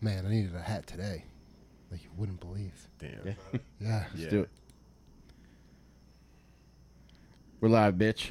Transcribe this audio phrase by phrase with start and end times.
[0.00, 1.24] Man, I needed a hat today.
[1.90, 2.72] Like you wouldn't believe.
[2.98, 3.10] Damn.
[3.26, 3.34] Yeah.
[3.80, 4.04] Yeah.
[4.14, 4.50] Let's do it.
[7.60, 8.30] We're live, bitch.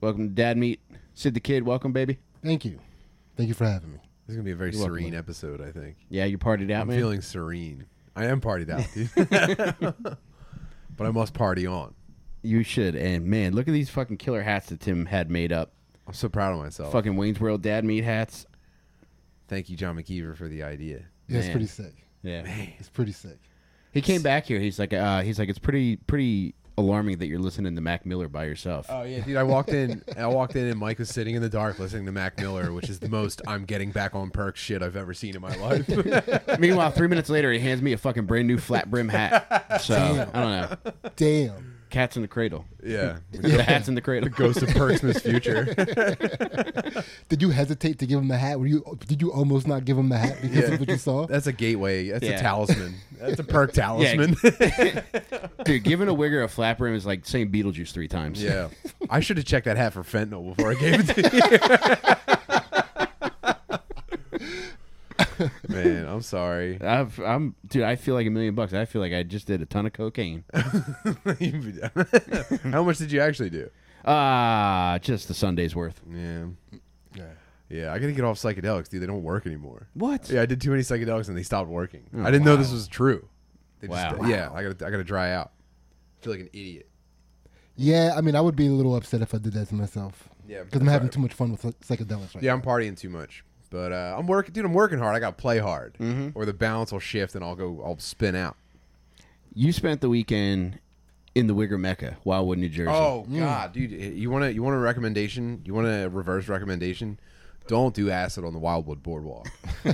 [0.00, 0.80] Welcome to Dad Meet.
[1.14, 2.18] Sid the Kid, welcome, baby.
[2.44, 2.78] Thank you.
[3.36, 3.98] Thank you for having me.
[4.26, 5.18] This is gonna be a very You're welcome, serene man.
[5.18, 5.60] episode.
[5.60, 5.96] I think.
[6.08, 6.98] Yeah, you partied out, I'm man.
[6.98, 7.86] feeling serene.
[8.14, 9.10] I am partied out, dude.
[10.96, 11.94] but I must party on.
[12.42, 12.94] you should.
[12.94, 15.72] And man, look at these fucking killer hats that Tim had made up.
[16.06, 16.92] I'm so proud of myself.
[16.92, 18.46] Fucking Wayne's World Dad Meet hats.
[19.48, 21.04] Thank you, John McKeever, for the idea.
[21.28, 21.52] Yeah, it's Man.
[21.52, 21.94] pretty sick.
[22.22, 22.42] Yeah.
[22.78, 23.38] It's pretty sick.
[23.92, 24.58] He came back here.
[24.58, 28.28] He's like, uh, he's like, it's pretty, pretty alarming that you're listening to Mac Miller
[28.28, 28.86] by yourself.
[28.88, 29.36] Oh yeah, dude.
[29.36, 30.02] I walked in.
[30.18, 32.88] I walked in, and Mike was sitting in the dark listening to Mac Miller, which
[32.88, 35.88] is the most I'm getting back on perks shit I've ever seen in my life.
[36.58, 39.60] Meanwhile, three minutes later, he hands me a fucking brand new flat brim hat.
[39.84, 39.96] So
[40.32, 40.92] I don't know.
[41.16, 41.76] Damn.
[41.94, 42.64] Cats in the cradle.
[42.84, 43.18] yeah.
[43.30, 44.28] The hat's in the cradle.
[44.28, 45.64] Ghost of Perksmas future.
[47.28, 48.58] Did you hesitate to give him the hat?
[48.58, 48.98] Were you?
[49.06, 50.74] Did you almost not give him the hat because Yeah.
[50.74, 51.26] of what you saw?
[51.26, 52.08] That's a gateway.
[52.08, 52.32] That's Yeah.
[52.32, 52.94] a talisman.
[53.20, 54.34] That's a perk talisman.
[55.64, 58.42] Dude, giving a wigger a flat rim is like saying Beetlejuice three times.
[58.42, 58.70] Yeah.
[59.08, 61.22] I should have checked that hat for fentanyl before I gave it to
[62.74, 62.83] you.
[65.68, 66.80] Man, I'm sorry.
[66.80, 67.82] I've, I'm, dude.
[67.82, 68.72] I feel like a million bucks.
[68.72, 70.44] I feel like I just did a ton of cocaine.
[70.54, 70.62] How
[72.82, 73.70] much did you actually do?
[74.04, 76.00] Ah, just the Sunday's worth.
[76.10, 76.46] Yeah.
[77.16, 77.24] Yeah.
[77.70, 79.02] Yeah, I gotta get off psychedelics, dude.
[79.02, 79.88] They don't work anymore.
[79.94, 80.28] What?
[80.28, 82.04] Yeah, I did too many psychedelics and they stopped working.
[82.16, 83.26] Oh, I didn't know this was true.
[83.80, 84.28] They just- Wow.
[84.28, 85.52] yeah, I gotta I gotta dry out.
[86.20, 86.88] I feel like an idiot.
[87.76, 90.28] Yeah, I mean, I would be a little upset if I did that to myself.
[90.46, 93.44] Yeah, Because I'm having too much fun with psychedelics right Yeah, I'm partying too much.
[93.74, 94.64] But uh, I'm working, dude.
[94.64, 95.16] I'm working hard.
[95.16, 96.38] I got to play hard, Mm-hmm.
[96.38, 97.82] or the balance will shift and I'll go.
[97.84, 98.56] I'll spin out.
[99.52, 100.78] You spent the weekend
[101.34, 102.92] in the Wigger Mecca, Wildwood, New Jersey.
[102.94, 103.90] Oh God, dude!
[103.90, 105.60] You want to you want a recommendation?
[105.64, 107.18] You want a reverse recommendation?
[107.66, 109.48] Don't do acid on the Wildwood Boardwalk.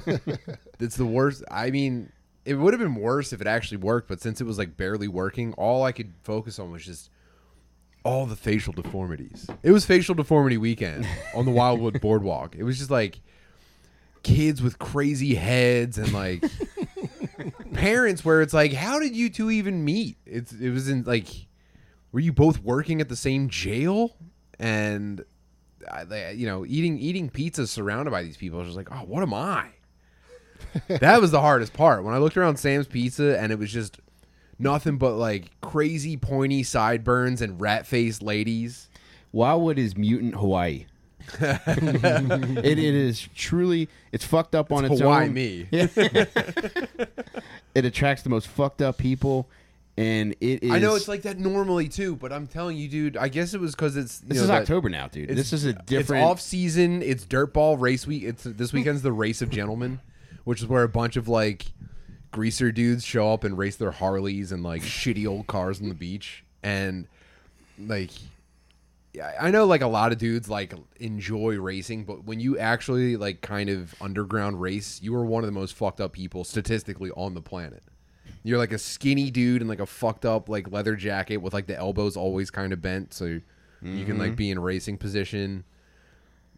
[0.79, 1.43] it's the worst.
[1.51, 2.13] I mean,
[2.45, 5.09] it would have been worse if it actually worked, but since it was like barely
[5.09, 7.09] working, all I could focus on was just
[8.05, 9.47] all the facial deformities.
[9.63, 12.57] It was facial deformity weekend on the Wildwood Boardwalk.
[12.57, 13.21] It was just like
[14.23, 16.45] kids with crazy heads and like
[17.73, 20.17] parents where it's like, how did you two even meet?
[20.27, 21.27] It's it was in like,
[22.13, 24.17] were you both working at the same jail?
[24.59, 25.25] And
[25.91, 28.59] I, they- you know, eating eating pizza surrounded by these people.
[28.59, 29.69] I was just like, oh, what am I?
[30.89, 33.99] that was the hardest part when I looked around Sam's Pizza and it was just
[34.59, 38.89] nothing but like crazy pointy sideburns and rat faced ladies.
[39.33, 40.87] Wildwood is mutant Hawaii.
[41.41, 45.35] it, it is truly it's fucked up on its Hawaii own.
[45.35, 45.67] me.
[47.75, 49.49] It attracts the most fucked up people,
[49.97, 50.71] and it is.
[50.73, 53.17] I know it's like that normally too, but I'm telling you, dude.
[53.17, 55.31] I guess it was because it's you this know, is that- October now, dude.
[55.31, 56.23] It's- This is a different.
[56.25, 57.01] It's off season.
[57.01, 58.25] It's dirtball race week.
[58.25, 60.01] It's this weekend's the race of gentlemen,
[60.43, 61.67] which is where a bunch of like
[62.33, 65.95] greaser dudes show up and race their Harleys and like shitty old cars on the
[65.95, 67.07] beach, and
[67.79, 68.11] like.
[69.13, 73.17] Yeah, I know like a lot of dudes like enjoy racing, but when you actually
[73.17, 77.11] like kind of underground race, you are one of the most fucked up people statistically
[77.13, 77.83] on the planet.
[78.43, 81.67] You're like a skinny dude in like a fucked up like leather jacket with like
[81.67, 83.41] the elbows always kind of bent, so you
[83.83, 84.19] can Mm-hmm.
[84.19, 85.65] like be in racing position.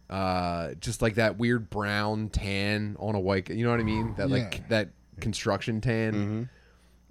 [0.09, 3.49] Uh, just like that weird brown tan on a white.
[3.49, 4.13] You know what I mean?
[4.17, 4.35] That Yeah.
[4.35, 6.43] like that construction tan, Mm-hmm.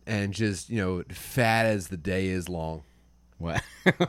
[0.06, 2.82] and just you know fat as the day is long.
[3.38, 3.62] What?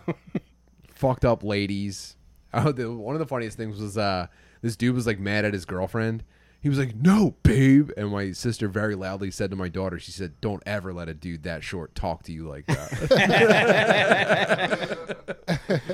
[1.04, 2.16] Fucked up ladies.
[2.56, 4.28] Oh, the, one of the funniest things was uh,
[4.62, 6.24] this dude was like mad at his girlfriend.
[6.62, 10.12] He was like, "No, babe," and my sister very loudly said to my daughter, "She
[10.12, 12.92] said, don't ever let a dude that short talk to you like that."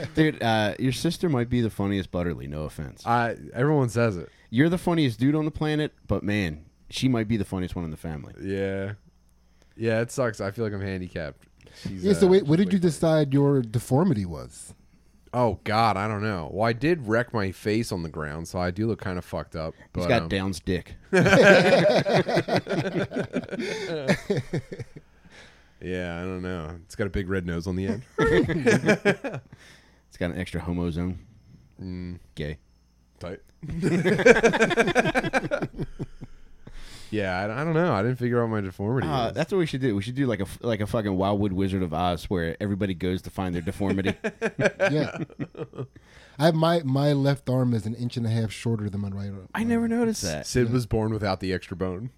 [0.16, 2.46] dude, uh, your sister might be the funniest Butterly.
[2.46, 3.06] No offense.
[3.06, 4.28] I everyone says it.
[4.50, 7.86] You're the funniest dude on the planet, but man, she might be the funniest one
[7.86, 8.34] in the family.
[8.42, 8.96] Yeah,
[9.78, 10.42] yeah, it sucks.
[10.42, 11.48] I feel like I'm handicapped.
[11.82, 12.12] She's, Yeah.
[12.12, 14.74] So uh, wait, what did you decide your deformity was?
[15.34, 16.50] Oh God, I don't know.
[16.52, 19.26] Well, I did wreck my face on the ground, so I do look kind of
[19.26, 19.74] fucked up.
[19.94, 20.96] But He's got um, Down's dick.
[21.12, 21.22] yeah,
[26.20, 26.76] I don't know.
[26.86, 28.04] It's got a big red nose on the end.
[30.10, 31.20] It's got an extra homo zone.
[31.80, 32.58] Mm, Gay.
[33.20, 33.42] tight.
[37.12, 37.94] yeah, I, I don't know.
[37.94, 39.08] I didn't figure out my deformity.
[39.08, 39.34] Uh, was.
[39.34, 39.96] that's what we should do.
[39.96, 42.94] We should do like a f- like a fucking Wildwood Wizard of Oz, where everybody
[42.94, 44.14] goes to find their deformity.
[44.92, 45.18] Yeah.
[46.40, 49.10] I have my my left arm is an inch and a half shorter than my
[49.10, 49.50] right arm.
[49.54, 50.48] I never noticed that.
[50.48, 52.12] Sid was born without the extra bone.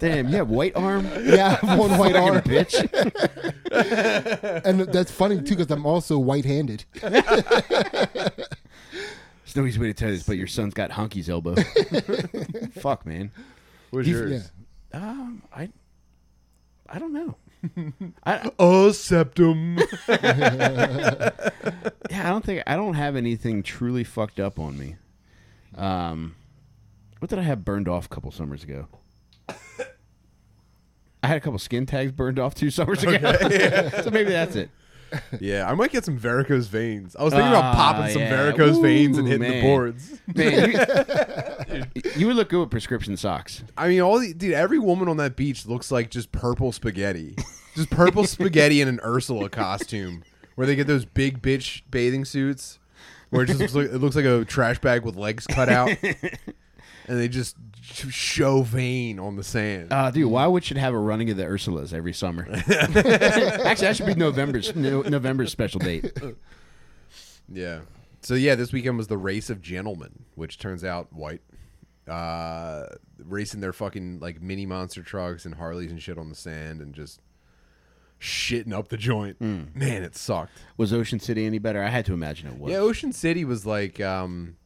[0.00, 1.08] Damn, you have white arm.
[1.24, 2.74] Yeah, I have one white arm, bitch.
[4.66, 6.84] and that's funny too because I'm also white-handed.
[9.56, 11.54] No easy way to tell you this, but your son's got Hunky's elbow.
[12.80, 13.30] Fuck, man.
[13.90, 14.50] What's You- yours?
[14.92, 15.68] Um, I,
[16.88, 17.36] I don't know.
[18.24, 19.78] I, A septum.
[20.08, 21.30] yeah,
[22.10, 24.96] I don't think I don't have anything truly fucked up on me.
[25.76, 26.36] Um,
[27.18, 28.86] what did I have burned off a couple summers ago?
[29.48, 33.16] I had a couple skin tags burned off two summers ago,
[34.02, 34.68] so maybe that's it.
[35.40, 37.14] Yeah, I might get some varicose veins.
[37.16, 38.30] I was thinking about Ah, popping some yeah.
[38.30, 39.62] varicose veins and Ooh, hitting the man.
[39.62, 40.20] boards.
[40.34, 40.70] Man,
[41.72, 41.82] you,
[42.16, 43.62] you would look good with prescription socks.
[43.76, 47.36] I mean, all the, dude, every woman on that beach looks like just purple spaghetti,
[47.74, 50.22] just purple spaghetti in an Ursula costume,
[50.54, 52.78] where they get those big bitch bathing suits,
[53.30, 55.90] where it just looks like, it looks like a trash bag with legs cut out,
[57.06, 59.92] and they just show vein on the sand.
[59.92, 62.46] Uh, dude, why would should have a running of the Ursulas every summer?
[62.52, 66.16] Actually, that should be November's no, November's special date.
[67.46, 67.80] Yeah.
[68.22, 71.42] So yeah, this weekend was the race of gentlemen, which turns out white.
[72.08, 72.86] Uh,
[73.18, 76.94] racing their fucking like mini monster trucks and Harleys and shit on the sand and
[76.94, 77.20] just
[78.20, 79.40] shitting up the joint.
[79.40, 80.52] Man, it sucked.
[80.78, 81.82] Was Ocean City any better?
[81.82, 82.72] I had to imagine it was.
[82.72, 84.56] Yeah, Ocean City was like um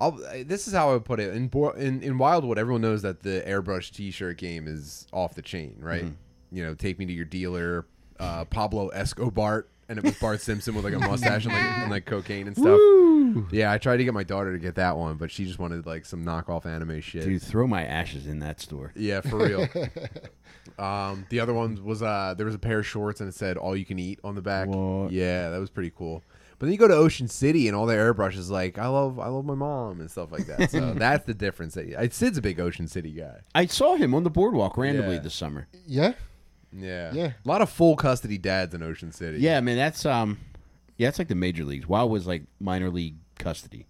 [0.00, 0.12] I'll,
[0.44, 1.34] this is how I would put it.
[1.34, 5.76] In, in in Wildwood, everyone knows that the airbrush T-shirt game is off the chain,
[5.78, 6.04] right?
[6.52, 7.86] You know, take me to your dealer,
[8.18, 11.90] uh, Pablo Escobar, and it was Bart Simpson with like a mustache and like, and
[11.90, 12.80] like cocaine and stuff.
[13.52, 15.86] Yeah, I tried to get my daughter to get that one, but she just wanted
[15.86, 17.24] like some knockoff anime shit.
[17.24, 18.92] Dude, throw my ashes in that store.
[18.96, 19.68] Yeah, for real.
[20.78, 23.56] um, the other one was uh, there was a pair of shorts and it said
[23.56, 24.68] "all you can eat" on the back.
[24.68, 25.12] What?
[25.12, 26.22] Yeah, that was pretty cool.
[26.60, 29.26] But then you go to Ocean City and all the airbrushes like, I love, I
[29.28, 30.70] love my mom and stuff like that.
[30.70, 31.76] So that's the difference.
[31.76, 33.40] I- Sid's a big Ocean City guy.
[33.54, 35.20] I saw him on the boardwalk randomly Yeah.
[35.22, 35.66] this summer.
[35.86, 36.12] Yeah.
[36.72, 37.32] Yeah, Yeah.
[37.44, 39.38] A lot of full custody dads in Ocean City.
[39.40, 40.38] Yeah, man, that's um,
[40.98, 41.88] yeah, it's like the major leagues.
[41.88, 43.86] Wild was like minor league custody.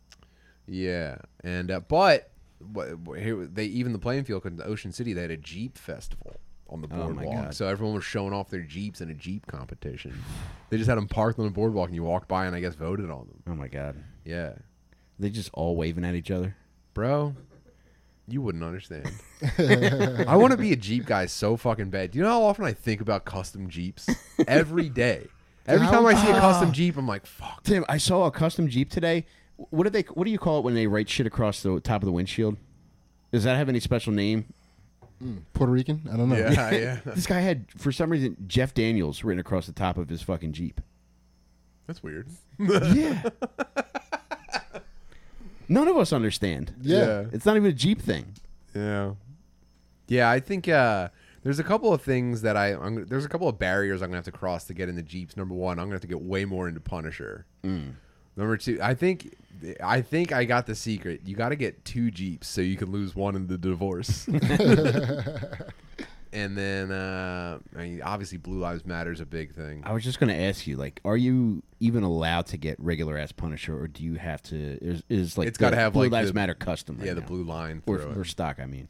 [0.67, 1.17] yeah.
[1.45, 2.31] And uh, but
[2.73, 6.37] what, here they even the playing field in Ocean City they had a Jeep festival
[6.71, 7.45] on the Oh, my boardwalk.
[7.47, 7.55] God.
[7.55, 10.15] so everyone was showing off their Jeeps in a Jeep competition.
[10.71, 12.75] They just had them parked on the boardwalk and you walked by and I guess
[12.75, 13.43] voted on them.
[13.49, 14.53] Oh my god, Yeah.
[15.19, 16.57] they just all waving at each other.
[16.95, 17.35] Bro,
[18.29, 19.11] you wouldn't understand.
[19.59, 22.13] I want to be a Jeep guy so fucking bad.
[22.13, 24.09] Do you know how often I think about custom Jeeps?
[24.47, 25.27] Every day.
[25.67, 26.41] Every time I see a Ah.
[26.41, 27.63] custom Jeep, I'm like, fuck.
[27.65, 29.27] Tim, I saw a custom Jeep today.
[29.57, 30.03] What do they?
[30.15, 32.57] What do you call it when they write shit across the top of the windshield?
[33.31, 34.47] Does that have any special name?
[35.55, 36.09] Puerto Rican?
[36.13, 36.37] I don't know.
[36.37, 37.01] Yeah, yeah.
[37.05, 40.53] This guy had, for some reason, Jeff Daniels written across the top of his fucking
[40.53, 40.81] Jeep.
[41.87, 42.29] That's weird.
[42.59, 43.23] yeah.
[45.69, 46.75] None of us understand.
[46.81, 47.27] Yeah.
[47.33, 48.35] It's not even a Jeep thing.
[48.75, 49.15] Yeah.
[50.09, 51.09] Yeah, I think uh,
[51.43, 54.19] there's a couple of things that I I'm, there's a couple of barriers I'm gonna
[54.19, 55.37] have to cross to get into Jeeps.
[55.37, 57.47] Number one, I'm gonna have to get way more into Punisher.
[57.63, 59.37] Number two, I think
[59.83, 61.21] I think I got the secret.
[61.25, 64.27] You got to get two Jeeps so you can lose one in the divorce.
[66.33, 69.83] and then, uh, I mean, obviously, Blue Lives Matter is a big thing.
[69.85, 73.19] I was just going to ask you, like, are you even allowed to get regular
[73.19, 74.57] ass Punisher, or do you have to?
[74.57, 76.99] Is, is like It's gotta the have, Blue like, Lives the- Matter custom?
[76.99, 77.27] Right yeah, the now?
[77.27, 78.27] blue line or, through or it.
[78.29, 78.61] stock.
[78.61, 78.89] I mean,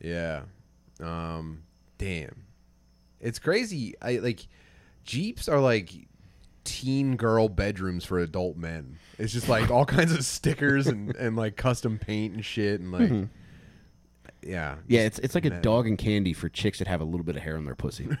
[0.00, 0.42] Yeah.
[1.00, 1.62] Um,
[1.98, 2.44] damn.
[3.20, 3.94] It's crazy.
[4.00, 4.46] I like
[5.04, 5.90] Jeeps are like
[6.66, 8.98] teen girl bedrooms for adult men.
[9.18, 12.92] It's just like all kinds of stickers and, and like custom paint and shit and
[12.92, 13.10] like
[14.42, 14.72] yeah.
[14.72, 14.80] Mm-hmm.
[14.88, 17.36] yeah, it's it's like a dog and candy for chicks that have a little bit
[17.36, 18.08] of hair on their pussy.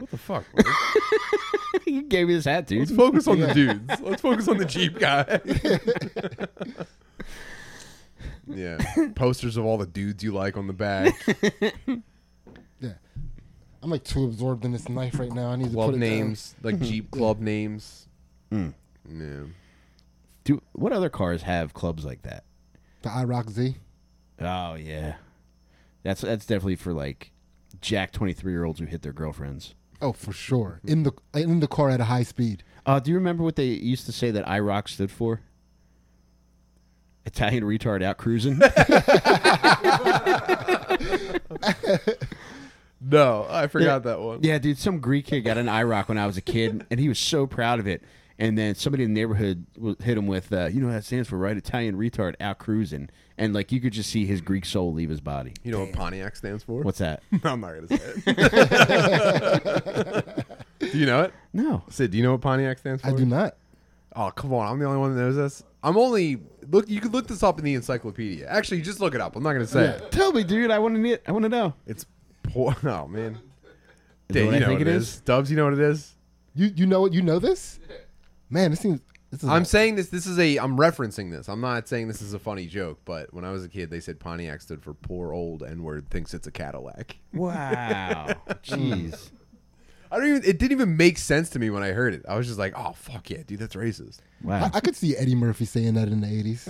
[0.00, 0.44] What the fuck?
[0.54, 0.64] man?
[1.86, 2.88] you gave me this hat, dude.
[2.88, 4.00] Let's focus on the dudes.
[4.00, 5.40] Let's focus on the Jeep guy.
[8.46, 8.78] yeah.
[9.14, 11.14] Posters of all the dudes you like on the back.
[12.82, 12.94] Yeah.
[13.82, 15.50] I'm like too absorbed in this knife right now.
[15.50, 18.06] I need to Club put it names, like Jeep club names.
[18.52, 18.74] Mm.
[19.08, 19.44] Yeah.
[20.44, 22.44] Do what other cars have clubs like that?
[23.02, 23.26] down.
[23.26, 23.76] The IROC Z.
[24.40, 25.14] Oh yeah,
[26.02, 27.32] that's that's definitely for like
[27.80, 29.74] Jack twenty three year olds who hit their girlfriends.
[30.02, 30.80] Oh, for sure.
[30.84, 32.62] In the in the car at a high speed.
[32.86, 35.42] Uh, do you remember what they used to say that IROC stood for?
[37.26, 38.58] Italian retard out cruising.
[43.00, 44.40] No, I forgot that one.
[44.42, 47.08] yeah, dude, some Greek kid got an IROC when I was a kid, and he
[47.08, 48.02] was so proud of it.
[48.38, 49.66] And then somebody in the neighborhood
[50.02, 53.10] hit him with, uh, you know, what that stands for right, Italian retard out cruising,
[53.36, 55.52] and like you could just see his Greek soul leave his body.
[55.62, 56.82] You know what Pontiac stands for?
[56.82, 57.22] What's that?
[57.44, 60.46] I'm not gonna say it.
[60.78, 61.34] do you know it?
[61.52, 61.82] No.
[61.90, 63.08] Sid, do you know what Pontiac stands for?
[63.08, 63.56] I do not.
[64.16, 64.66] Oh, come on!
[64.66, 65.62] I'm the only one that knows this.
[65.82, 66.38] I'm only
[66.68, 66.88] look.
[66.88, 68.46] You could look this up in the encyclopedia.
[68.46, 69.36] Actually, just look it up.
[69.36, 70.10] I'm not gonna say it.
[70.10, 70.70] Tell me, dude.
[70.70, 71.28] I want to.
[71.28, 71.74] I want to know.
[71.86, 72.06] It's
[72.52, 72.74] poor.
[72.84, 73.38] Oh man.
[74.28, 75.08] Is Dave, what you I know think what it it is?
[75.14, 75.20] is.
[75.22, 76.14] Dubs, you know what it is?
[76.54, 77.80] You you know what you know this?
[78.48, 79.00] Man, this seems.
[79.30, 80.08] This is I'm a- saying this.
[80.08, 80.56] This is a.
[80.58, 81.48] I'm referencing this.
[81.48, 84.00] I'm not saying this is a funny joke, but when I was a kid, they
[84.00, 87.16] said Pontiac stood for poor old N word thinks it's a Cadillac.
[87.32, 88.26] Wow.
[88.46, 88.54] Hmm.
[88.64, 89.30] Jeez.
[90.12, 90.42] I don't even.
[90.44, 92.24] It didn't even make sense to me when I heard it.
[92.28, 94.18] I was just like, oh fuck yeah, dude, that's racist.
[94.42, 94.64] Wow.
[94.72, 96.66] I, I could see Eddie Murphy saying that in the 80s.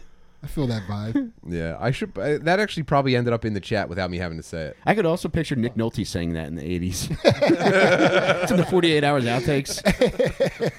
[0.46, 1.32] I feel that vibe.
[1.48, 2.16] Yeah, I should.
[2.16, 4.76] Uh, that actually probably ended up in the chat without me having to say it.
[4.84, 7.16] I could also picture Nick Nolte saying that in the 80s.
[8.42, 9.80] it's in the 48 hours outtakes.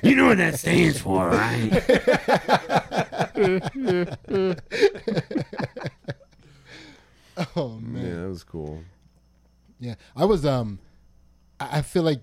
[0.04, 1.72] you know what that stands for, right?
[7.56, 8.06] Oh man.
[8.06, 8.82] Yeah, that was cool.
[9.80, 10.46] Yeah, I was.
[10.46, 10.80] Um,
[11.60, 12.22] I I feel like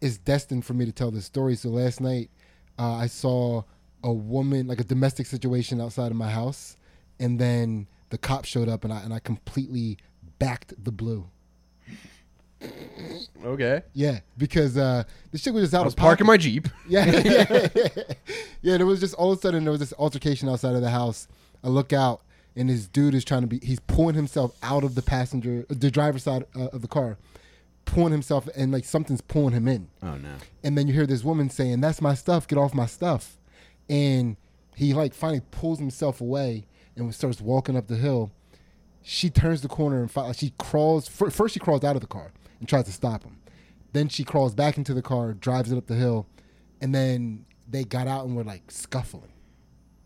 [0.00, 1.54] it's destined for me to tell this story.
[1.54, 2.30] So last night,
[2.78, 3.64] uh, I saw
[4.04, 6.76] a woman, like a domestic situation outside of my house,
[7.18, 9.98] and then the cop showed up, and I and I completely
[10.38, 11.28] backed the blue.
[13.44, 16.08] Okay, Yeah, because uh, the shit was just out I was of pocket.
[16.08, 16.66] parking my jeep.
[16.88, 17.68] Yeah, yeah,
[18.62, 18.76] yeah.
[18.78, 21.28] There was just all of a sudden there was this altercation outside of the house.
[21.62, 22.22] I look out,
[22.56, 23.60] and this dude is trying to be.
[23.62, 27.16] He's pulling himself out of the passenger, the driver's side uh, of the car,
[27.84, 29.88] pulling himself, and like something's pulling him in.
[30.02, 30.34] Oh, no.
[30.64, 32.48] And then you hear this woman saying, "That's my stuff.
[32.48, 33.37] Get off my stuff."
[33.88, 34.36] And
[34.74, 36.66] he like finally pulls himself away
[36.96, 38.32] and starts walking up the hill.
[39.02, 41.08] She turns the corner and fi- she crawls.
[41.08, 43.38] First, she crawls out of the car and tries to stop him.
[43.92, 46.26] Then she crawls back into the car, drives it up the hill,
[46.80, 49.32] and then they got out and were like scuffling.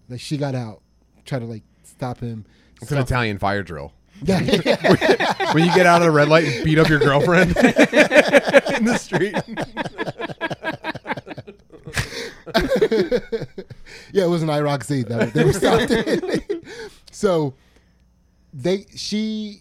[0.09, 0.83] Like she got out,
[1.25, 2.45] tried to like stop him.
[2.81, 2.99] It's an.
[2.99, 3.93] Italian fire drill.
[4.23, 4.39] Yeah.
[5.53, 8.99] when you get out of the red light and beat up your girlfriend in the
[8.99, 9.35] street.
[14.13, 15.93] yeah, it was an IROC Z that they were stopped.
[17.11, 17.55] so
[18.53, 19.61] they she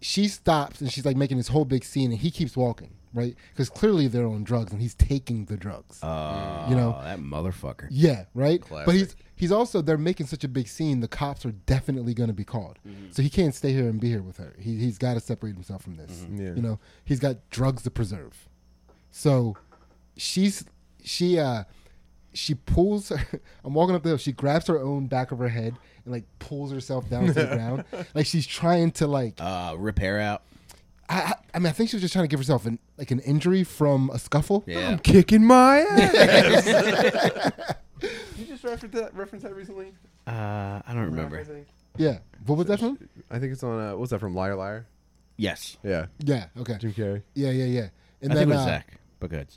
[0.00, 3.36] she stops and she's like making this whole big scene and he keeps walking right
[3.52, 6.00] because clearly they're on drugs and he's taking the drugs.
[6.02, 7.86] Oh, You know- that motherfucker.
[7.90, 8.62] yeah, right.
[8.68, 11.00] But he's he's also they're making such a big scene.
[11.00, 12.78] The cops are definitely going to be called,
[13.10, 14.54] so he can't stay here and be here with her.
[14.58, 16.26] He he's got to separate himself from this.
[16.32, 16.54] Yeah.
[16.54, 18.48] You know, he's got drugs to preserve.
[19.10, 19.56] So
[20.16, 20.64] she's
[21.04, 21.64] she uh
[22.34, 25.48] she pulls her I'm walking up the hill, she grabs her own back of her
[25.48, 25.74] head
[26.04, 27.84] and like pulls herself down to the ground.
[28.14, 30.42] Like she's trying to like Uh, rip hair out.
[31.08, 33.10] I, I I mean I think she was just trying to give herself an like
[33.10, 34.64] an injury from a scuffle.
[34.66, 34.88] Yeah.
[34.90, 36.66] I'm kicking my ass.
[38.38, 39.92] you just referenced that, referenced that recently?
[40.26, 41.44] Uh, I don't remember.
[41.96, 42.18] Yeah.
[42.46, 42.98] What was that from?
[43.30, 43.78] I think it's on.
[43.78, 44.34] Uh, what's that from?
[44.34, 44.86] Liar, liar.
[45.36, 45.76] Yes.
[45.82, 46.76] Yeah, Yeah, okay.
[46.78, 47.22] Jim Carrey.
[47.34, 47.88] Yeah, yeah, yeah.
[48.20, 48.98] And I then think it was uh, Zach.
[49.18, 49.48] But good.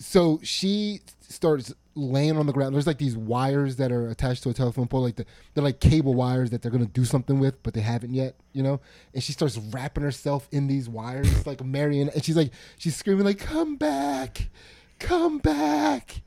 [0.00, 2.74] So she starts laying on the ground.
[2.74, 5.78] There's like these wires that are attached to a telephone pole, like the, they're like
[5.78, 8.80] cable wires that they're gonna do something with, but they haven't yet, you know.
[9.12, 12.14] And she starts wrapping herself in these wires, like a marionette.
[12.14, 14.48] And she's like, she's screaming like, "Come back,
[14.98, 16.22] come back!"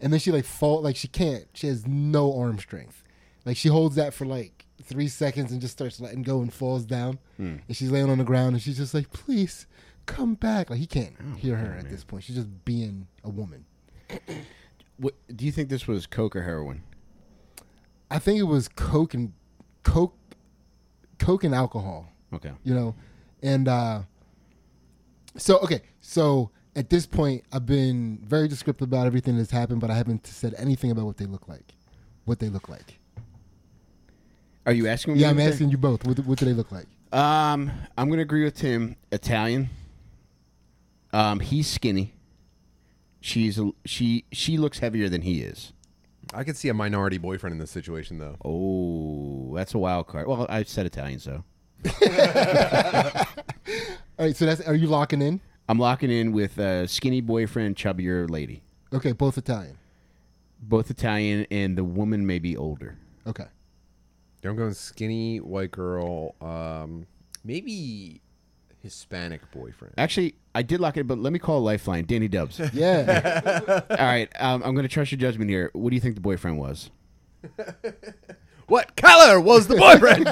[0.00, 1.46] And then she like fall, like she can't.
[1.52, 3.04] She has no arm strength.
[3.44, 6.86] Like she holds that for like three seconds and just starts letting go and falls
[6.86, 7.18] down.
[7.36, 7.56] Hmm.
[7.66, 9.66] And she's laying on the ground and she's just like, "Please."
[10.08, 10.70] Come back!
[10.70, 12.24] Like he can't hear her at this point.
[12.24, 13.64] She's just being a woman.
[15.00, 16.82] What, do you think this was coke or heroin?
[18.10, 19.32] I think it was coke and
[19.84, 20.16] coke,
[21.20, 22.08] coke and alcohol.
[22.34, 22.50] Okay.
[22.64, 22.96] You know,
[23.40, 24.00] and uh,
[25.36, 29.88] so okay, so at this point, I've been very descriptive about everything that's happened, but
[29.88, 31.74] I haven't said anything about what they look like.
[32.24, 32.98] What they look like.
[34.66, 35.20] Are you asking me?
[35.20, 36.04] Yeah, I'm asking you both.
[36.04, 36.86] What, what do they look like?
[37.12, 38.96] Um, I'm gonna agree with Tim.
[39.12, 39.70] Italian.
[41.12, 42.14] Um, he's skinny.
[43.20, 45.72] She's she she looks heavier than he is.
[46.32, 48.36] I could see a minority boyfriend in this situation though.
[48.44, 50.26] Oh, that's a wild card.
[50.28, 51.44] Well, I said Italian, so
[54.18, 55.40] All right, so that's are you locking in?
[55.68, 58.62] I'm locking in with a skinny boyfriend, chubbier lady.
[58.92, 59.78] Okay, both Italian.
[60.60, 62.96] Both Italian, and the woman may be older.
[63.26, 63.44] Okay.
[64.44, 66.34] I'm going skinny white girl.
[66.40, 67.06] Um,
[67.44, 68.22] maybe
[68.82, 69.94] Hispanic boyfriend.
[69.98, 72.04] Actually, I did lock it, but let me call a lifeline.
[72.06, 72.60] Danny Dubs.
[72.72, 73.82] Yeah.
[73.90, 75.70] All right, um, I'm going to trust your judgment here.
[75.72, 76.90] What do you think the boyfriend was?
[78.66, 80.28] What color was the boyfriend?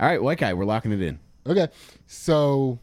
[0.00, 0.54] All right, white guy.
[0.54, 1.18] We're locking it in.
[1.46, 1.68] okay.
[2.06, 2.78] So,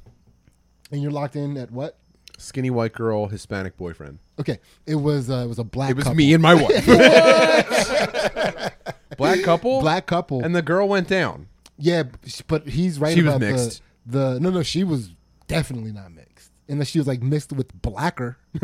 [0.92, 1.98] and you're locked in at what?
[2.38, 4.20] skinny white girl, Hispanic boyfriend.
[4.40, 5.90] Okay, it was uh, it was a black.
[5.90, 6.18] It was couple.
[6.18, 6.86] me and my wife.
[9.18, 9.82] Black couple.
[9.82, 10.44] Black couple.
[10.44, 11.48] And the girl went down.
[11.78, 12.04] Yeah,
[12.48, 13.82] but he's right She was about mixed.
[14.06, 15.12] the the no no she was
[15.48, 18.38] definitely not mixed unless she was like mixed with blacker.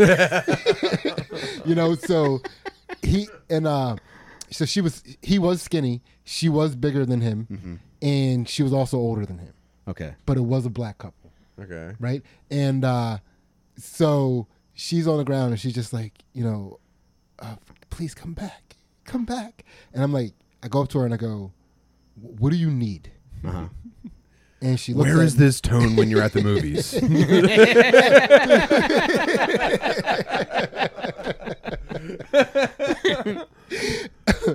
[1.66, 2.42] you know, so
[3.02, 3.96] he and uh,
[4.52, 6.02] so she was he was skinny.
[6.24, 7.76] She was bigger than him, Mm-hmm.
[8.02, 9.54] and she was also older than him.
[9.88, 10.16] Okay.
[10.26, 11.32] But it was a black couple.
[11.60, 11.94] Okay.
[12.00, 12.22] right?
[12.50, 13.18] And uh,
[13.78, 16.80] so she's on the ground and she's just like, you know,
[17.40, 17.56] uh,
[17.90, 19.64] please come back, come back.
[19.94, 21.52] And I'm like, I go up to her and I go,
[22.16, 23.12] what do you need?
[23.46, 23.68] Uh-huh.
[24.62, 26.94] And she looks Where at is this tone when you're at the movies?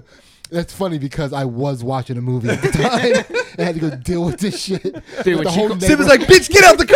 [0.51, 3.23] That's funny because I was watching a movie at the time
[3.59, 4.83] and had to go deal with this shit.
[4.83, 6.29] With when the she whole called- Sid was neighborhood.
[6.31, 6.87] like, "Bitch, get out the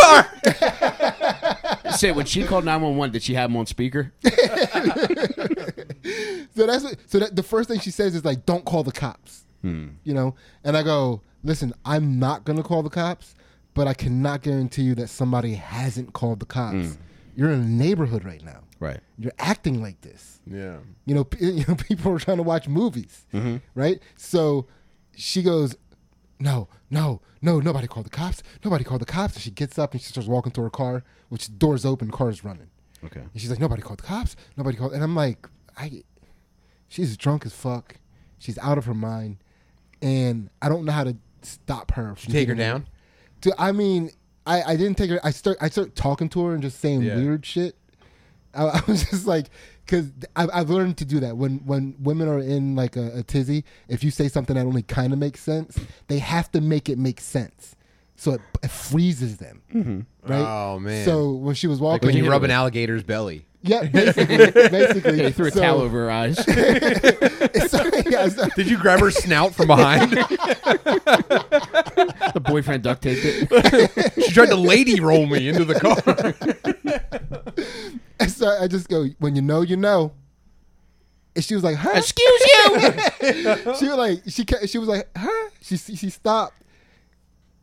[1.84, 4.14] car!" Say when she called nine one one, did she have him on speaker?
[4.24, 4.30] so
[6.66, 9.41] that's what, so that the first thing she says is like, "Don't call the cops,"
[9.62, 9.88] Hmm.
[10.04, 10.34] you know.
[10.64, 13.34] And I go, "Listen, I'm not gonna call the cops,
[13.74, 16.74] but I cannot guarantee you that somebody hasn't called the cops.
[16.96, 17.02] Hmm.
[17.36, 18.60] You're in a neighborhood right now.
[18.80, 19.00] Right.
[19.18, 20.40] You're acting like this.
[20.46, 20.78] Yeah.
[21.06, 23.56] You know, p- you know, people are trying to watch movies, Mm-hmm.
[23.74, 24.00] right?
[24.16, 24.66] So
[25.16, 25.76] she goes,
[26.40, 28.42] "No, no, no, nobody called the cops.
[28.64, 31.04] Nobody called the cops." And she gets up and she starts walking to her car,
[31.28, 32.68] which doors open, car's running.
[33.04, 33.20] Okay.
[33.20, 34.36] And she's like, nobody called the cops.
[34.56, 34.92] Nobody called.
[34.92, 36.02] And I'm like, I,
[36.88, 37.96] she's drunk as fuck.
[38.38, 39.38] She's out of her mind,
[40.02, 42.14] and I don't know how to stop her.
[42.14, 42.86] from Take her down.
[43.42, 44.10] To, I mean,
[44.46, 45.20] I, I didn't take her.
[45.24, 47.16] I start I start talking to her and just saying Yeah.
[47.16, 47.76] weird shit.
[48.54, 49.46] I, I was just like,
[49.86, 53.22] because I've, I've learned to do that when when women are in like a, a
[53.22, 53.64] tizzy.
[53.88, 55.78] If you say something that only kind of makes sense,
[56.08, 57.74] they have to make it make sense.
[58.16, 60.00] So it, it freezes them, mm-hmm.
[60.30, 60.40] right?
[60.40, 61.04] Oh, man.
[61.04, 63.46] So when she was walking, When you rub an alligator's belly.
[63.62, 65.16] yeah, basically, basically.
[65.16, 66.36] They threw a So- towel over her eyes.
[67.70, 70.12] so, yeah, so- Did you grab her snout from behind?
[72.34, 74.12] the boyfriend duct taped it.
[74.24, 75.96] she tried to lady roll me into the car.
[78.28, 80.12] so I just go, when you know, you know.
[81.34, 81.92] And she was like, huh?
[81.94, 83.74] Excuse you.
[83.78, 85.48] she was like, she she was like, huh?
[85.62, 86.61] She she stopped,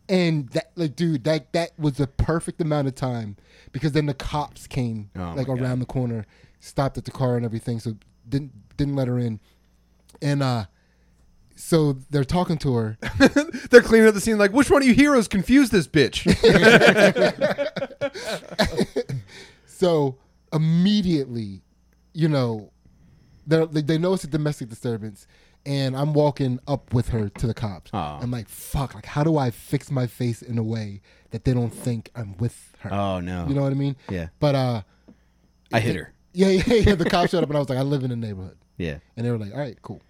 [0.10, 3.38] and that like, dude, that that was the perfect amount of time
[3.72, 5.62] because then the cops came Oh, my like God.
[5.62, 6.26] around the corner,
[6.60, 7.96] stopped at the car and everything, so
[8.28, 9.40] didn't didn't let her in,
[10.22, 10.66] and uh,
[11.56, 12.98] so they're talking to her.
[13.70, 16.26] They're cleaning up the scene like, which one of you heroes confused this bitch?
[19.66, 20.18] So
[20.52, 21.62] immediately,
[22.14, 22.72] you know,
[23.48, 25.26] they're- they they notice a domestic disturbance,
[25.66, 27.92] and I'm walking up with her to the cops.
[27.94, 28.20] Aw.
[28.22, 31.54] I'm like, fuck, like how do I fix my face in a way that they
[31.54, 32.94] don't think I'm with her?
[32.94, 33.46] Oh no.
[33.48, 33.96] You know what I mean?
[34.10, 34.28] Yeah.
[34.40, 34.82] But uh,
[35.74, 36.14] I hit her.
[36.34, 36.96] yeah, yeah, yeah.
[36.96, 39.00] The cops showed up, and I was like, I live in the neighborhood, Yeah.
[39.16, 40.02] and they were like, all right, cool.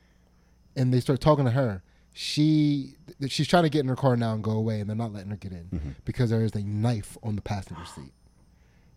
[0.75, 1.83] And they start talking to her.
[2.13, 4.95] She th- she's trying to get in her car now and go away, and they're
[4.95, 5.89] not letting her get in Mm-hmm.
[6.05, 8.13] because there is a knife on the passenger seat,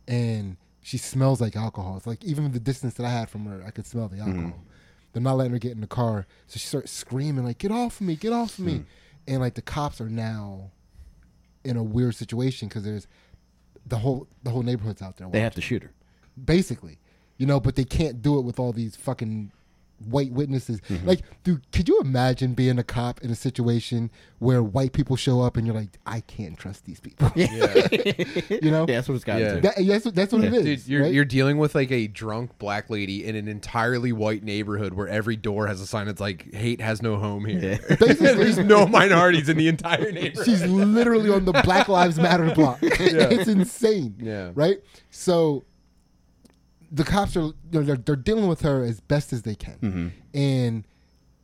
[0.08, 1.96] and she smells like alcohol.
[1.96, 4.28] It's like even the distance that I had from her, I could smell the Mm-hmm.
[4.28, 4.60] alcohol.
[5.12, 8.00] They're not letting her get in the car, so she starts screaming like, "Get off
[8.00, 8.16] of me!
[8.16, 8.82] Get off of me!" Hmm.
[9.28, 10.70] And like the cops are now
[11.64, 13.06] in a weird situation because there's
[13.86, 15.28] the whole the whole neighborhood's out there.
[15.28, 15.92] They have to shoot her.
[16.42, 16.98] basically,
[17.36, 19.52] you know, but they can't do it with all these fucking
[20.06, 20.80] white witnesses.
[20.82, 21.06] Mm-hmm.
[21.08, 25.40] Like, dude, could you imagine being a cop in a situation where white people show
[25.40, 27.30] up and you're like, I can't trust these people.
[27.34, 27.46] yeah.
[28.50, 29.54] you know, Yeah, that's what it's got Yeah.
[29.54, 29.60] to.
[29.60, 30.64] that, that's what that's what it is.
[30.64, 31.12] Dude, you're, right?
[31.12, 35.36] you're dealing with like a drunk black lady in an entirely white neighborhood where every
[35.36, 39.56] door has a sign that's like "Hate has no home here." There's no minorities in
[39.56, 40.44] the entire neighborhood.
[40.46, 42.78] She's literally on the Black Lives Matter block.
[42.82, 44.16] it's insane.
[44.18, 44.50] Yeah.
[44.54, 44.78] Right.
[45.10, 45.64] So
[46.94, 49.78] the cops are you know, they're, they're dealing with her as best as they can,
[49.82, 50.08] Mm-hmm.
[50.38, 50.86] and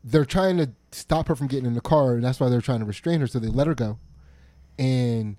[0.05, 2.81] they're trying to stop her from getting in the car, and that's why they're trying
[2.81, 3.27] to restrain her.
[3.27, 3.99] So they let her go,
[4.79, 5.37] and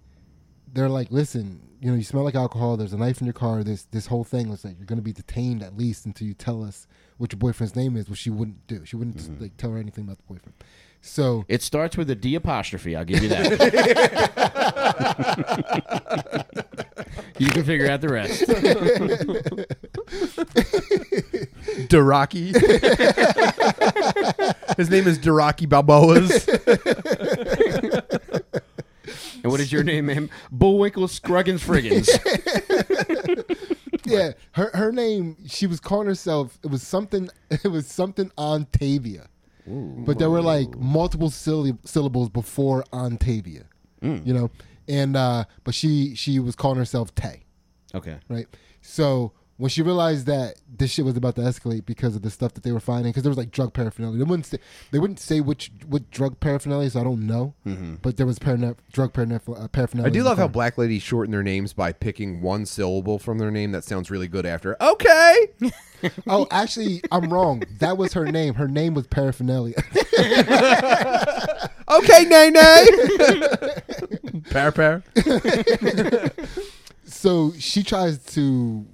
[0.73, 2.75] they're like, "Listen, you know, you smell like alcohol.
[2.75, 3.63] There's a knife in your car.
[3.63, 6.33] This this whole thing looks like you're going to be detained at least until you
[6.33, 8.83] tell us what your boyfriend's name is." Which she wouldn't do.
[8.85, 9.41] She wouldn't Mm-hmm.
[9.43, 10.55] like tell her anything about the boyfriend.
[11.01, 12.95] So It starts with a D apostrophe.
[12.97, 13.49] I'll give you that.
[17.39, 18.43] you can figure out the rest.
[21.89, 22.55] Daraki.
[24.77, 26.47] His name is Daraki Balboas.
[29.41, 30.29] And what is your name, ma'am?
[30.51, 32.09] Bullwinkle Scruggins Friggins.
[34.05, 35.37] yeah, her her name.
[35.47, 36.59] She was calling herself.
[36.61, 37.29] It was something.
[37.49, 39.27] It was something Ontavia,
[39.65, 43.63] but there were like multiple syll- syllables before Ontavia.
[44.01, 44.51] You know,
[44.89, 47.43] and uh but she she was calling herself Tay,
[47.95, 48.17] Okay.
[48.27, 48.47] right?
[48.81, 52.53] So when she realized that this shit was about to escalate because of the stuff
[52.53, 54.17] that they were finding, because there was like drug paraphernalia.
[54.17, 54.57] They wouldn't say
[54.91, 57.53] they wouldn't say which what drug paraphernalia, so I don't know.
[58.01, 59.63] But there was parana- drug paraphernalia.
[59.65, 63.19] Uh, paraphernalia I do love how black ladies shorten their names by picking one syllable
[63.19, 64.75] from their name that sounds really good after.
[64.81, 65.47] Okay.
[66.27, 67.63] Oh, actually, I'm wrong.
[67.79, 68.53] That was her name.
[68.53, 69.75] Her name was paraphernalia.
[71.89, 72.85] Okay, Nay Nay.
[74.51, 75.03] Power, power.
[77.05, 78.85] so she tries to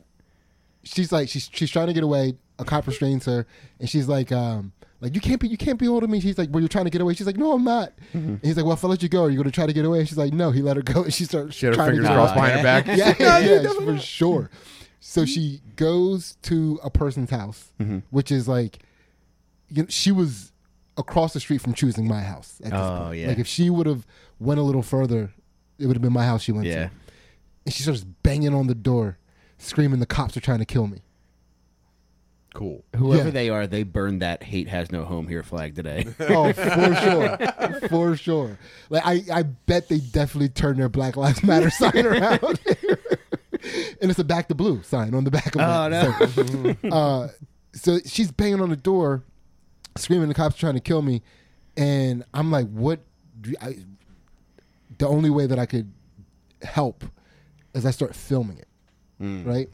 [0.85, 2.35] she's like she's she's trying to get away.
[2.57, 3.45] A cop restrains her
[3.81, 4.71] and she's like um
[5.01, 6.21] like you can't be you can't be holding me.
[6.21, 7.13] She's like well you're trying to get away.
[7.13, 7.91] She's like no i'm not.
[8.13, 8.29] Mm-hmm.
[8.29, 9.23] and he's like well if i let you go.
[9.25, 9.99] Are you going to try to get away?
[9.99, 10.51] And she's like no.
[10.51, 12.87] He let her go and she starts She had her fingers crossed behind her back.
[12.87, 14.49] yeah, yeah, for sure.
[15.01, 17.99] So she goes to a person's house Mm-hmm.
[18.09, 18.79] which is like
[19.67, 20.53] you know, she was
[20.97, 23.19] across the street from choosing my house at this Oh, point.
[23.19, 23.27] yeah.
[23.27, 24.05] like if she would have
[24.39, 25.33] went a little further
[25.77, 26.89] it would have been my house she went to.
[27.65, 29.17] And she starts banging on the door,
[29.57, 31.01] screaming, "The cops are trying to kill me."
[32.53, 32.85] Cool.
[32.95, 33.29] Whoever Yeah.
[33.31, 36.05] they are, they burned that "hate has no home here" flag today.
[36.19, 37.37] Oh, for sure,
[37.89, 38.59] for sure.
[38.89, 42.41] Like I, I bet they definitely turned their Black Lives Matter sign around,
[44.01, 45.89] and it's a "Back to Blue" sign on the back of Oh, it.
[46.83, 46.89] no.
[46.89, 47.27] So, uh,
[47.73, 49.23] so she's banging on the door,
[49.97, 51.23] screaming, "The cops are trying to kill me,"
[51.75, 53.01] and I'm like, "What?"
[53.41, 53.79] do I,
[54.97, 55.91] the only way that I could
[56.61, 57.03] help
[57.73, 58.67] is I start filming it.
[59.19, 59.69] Right?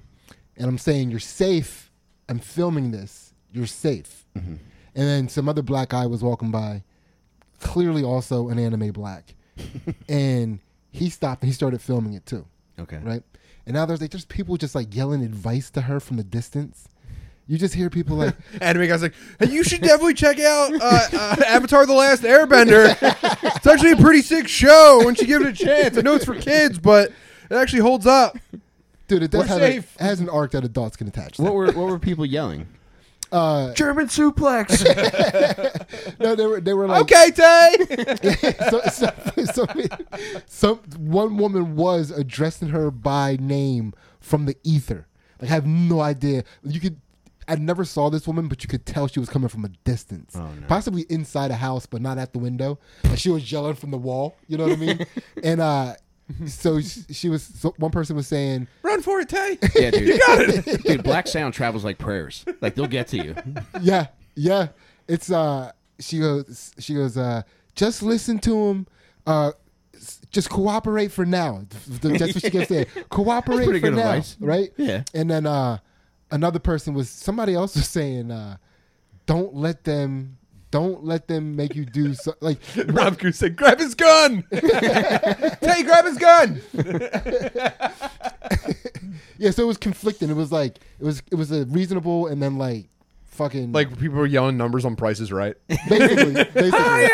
[0.58, 1.92] And I'm saying you're safe.
[2.30, 3.34] I'm filming this.
[3.52, 4.26] You're safe.
[4.36, 4.60] And
[4.94, 6.84] then some other black guy was walking by,
[7.60, 9.36] clearly also an anime black,
[10.10, 10.60] and
[10.92, 12.46] he stopped and he started filming it too,
[12.80, 12.98] Okay.
[13.04, 13.24] right?
[13.66, 16.88] And now there's like just people just like yelling advice to her from the distance.
[17.48, 21.08] You just hear people like, Anime guy's like, hey, you should definitely check out uh,
[21.14, 22.96] uh, Avatar: The Last Airbender.
[23.56, 25.02] it's actually a pretty sick show.
[25.04, 27.12] Once you give it a chance, I know it's for kids, but
[27.50, 28.38] it actually holds up.
[29.12, 31.38] Dude, it does We're have a, it has an arc that adults can attach.
[31.38, 31.44] To.
[31.44, 32.68] What were what were people yelling?
[33.32, 34.84] Uh, German suplex.
[36.20, 38.56] no, they were they were like, Okay, Tay.
[38.70, 39.14] so, so,
[39.46, 39.66] so,
[40.48, 45.08] some one woman was addressing her by name from the ether.
[45.42, 46.44] Like I have no idea.
[46.64, 47.00] You could.
[47.48, 50.36] I never saw this woman, but you could tell she was coming from a distance,
[50.38, 50.68] Oh, no.
[50.68, 52.80] possibly inside a house, but not at the window.
[53.04, 54.38] Like she was yelling from the wall.
[54.48, 55.06] You know what I mean?
[55.44, 55.96] and uh,
[56.48, 57.44] so she she was.
[57.44, 59.58] So one person was saying, Run for it, Tay.
[59.76, 60.08] yeah, dude.
[60.08, 60.84] You got it.
[60.84, 62.46] Dude, black sound travels like prayers.
[62.62, 63.36] Like they'll get to you.
[63.82, 64.70] yeah, yeah.
[65.08, 67.44] It's uh she goes she goes, uh,
[67.76, 68.88] just listen to him.
[69.26, 69.52] Uh
[70.32, 71.66] just cooperate for now.
[71.88, 72.86] That's what she kept saying.
[73.10, 74.10] Cooperate pretty for good now.
[74.12, 74.36] advice.
[74.40, 74.72] Right?
[74.78, 75.04] Yeah.
[75.14, 75.78] And then uh
[76.32, 78.58] another person was somebody else was saying, uh,
[79.26, 80.38] don't let them
[80.72, 82.58] don't let them make you do so like
[82.88, 86.62] Rob Cruz said, "Grab his gun." Tay, grab his gun.
[89.38, 90.30] yeah, so it was conflicting.
[90.30, 92.88] It was like it was it was a reasonable and then like
[93.26, 95.56] fucking Like people were yelling numbers on prices, right?
[95.90, 97.08] basically basically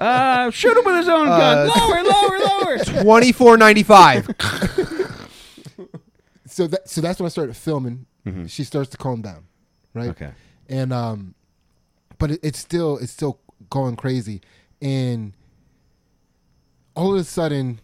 [0.00, 1.68] Uh, shoot him with his own gun.
[1.68, 2.78] Lower, lower, lower.
[3.02, 4.26] Twenty four ninety five.
[6.46, 8.06] so that so that's when I started filming.
[8.46, 9.44] She starts to calm down,
[9.92, 10.10] right?
[10.10, 10.30] Okay.
[10.68, 11.34] And um,
[12.20, 14.40] but it, it's still it's still going crazy,
[14.80, 15.32] and
[16.94, 17.80] all of a sudden,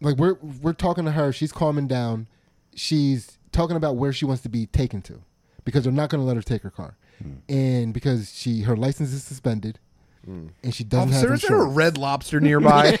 [0.00, 2.28] like we're we're talking to her, she's calming down,
[2.76, 5.22] she's talking about where she wants to be taken to,
[5.64, 7.32] because they're not going to let her take her car, hmm.
[7.48, 9.80] and because she her license is suspended,
[10.26, 12.96] and she doesn't have is there a red lobster nearby?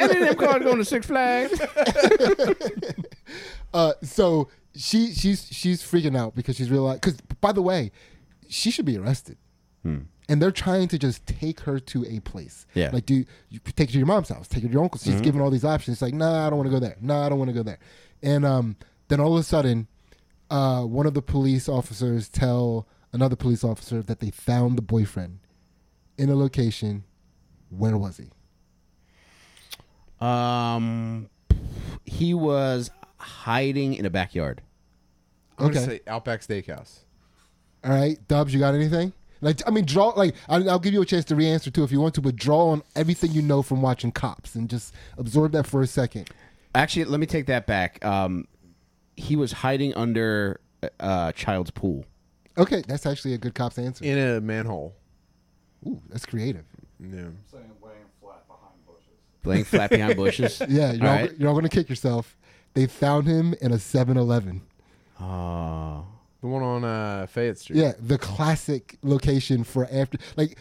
[0.00, 1.60] And then them cars going to Six Flags.
[3.72, 7.00] Uh, so she she's she's freaking out because she's realized.
[7.02, 7.92] Because by the way,
[8.48, 9.36] she should be arrested,
[9.84, 12.66] and they're trying to just take her to a place.
[12.74, 12.90] Yeah.
[12.92, 15.04] like do you take her to your mom's house, take her to your uncle's.
[15.04, 15.94] She's given all these options.
[15.98, 16.96] It's like, nah, I don't want to go there.
[17.00, 17.78] Nah, I don't want to go there.
[18.24, 18.74] And um,
[19.06, 19.86] then all of a sudden,
[20.50, 25.38] uh, one of the police officers tell another police officer that they found the boyfriend
[26.18, 27.04] in a location.
[27.70, 28.30] Where was he?
[30.24, 31.28] Um,
[32.04, 34.62] he was hiding in a backyard.
[35.58, 35.96] I'm gonna Okay.
[35.96, 37.00] say Outback Steakhouse.
[37.84, 39.12] All right, Dubs, you got anything?
[39.42, 40.08] Like, I mean, draw.
[40.08, 42.36] Like, I- I'll give you a chance to re-answer too if you want to, but
[42.36, 46.28] draw on everything you know from watching Cops and just absorb that for a second.
[46.74, 48.04] Actually, let me take that back.
[48.04, 48.46] Um,
[49.16, 50.60] he was hiding under
[50.98, 52.04] a child's pool.
[52.60, 54.04] Okay, that's actually a good Cops answer.
[54.04, 54.94] In a manhole.
[55.86, 56.64] Ooh, that's creative.
[57.00, 57.08] Yeah.
[57.50, 59.44] saying laying flat behind bushes.
[59.44, 60.62] Laying flat behind bushes.
[60.68, 61.38] Yeah, you're All all, right.
[61.38, 62.36] you're all gonna kick yourself.
[62.74, 64.60] They found him in a 7-Eleven.
[65.20, 66.06] Oh.
[66.40, 67.78] The one on uh, Fayette Street.
[67.78, 70.56] Yeah, the classic location for after like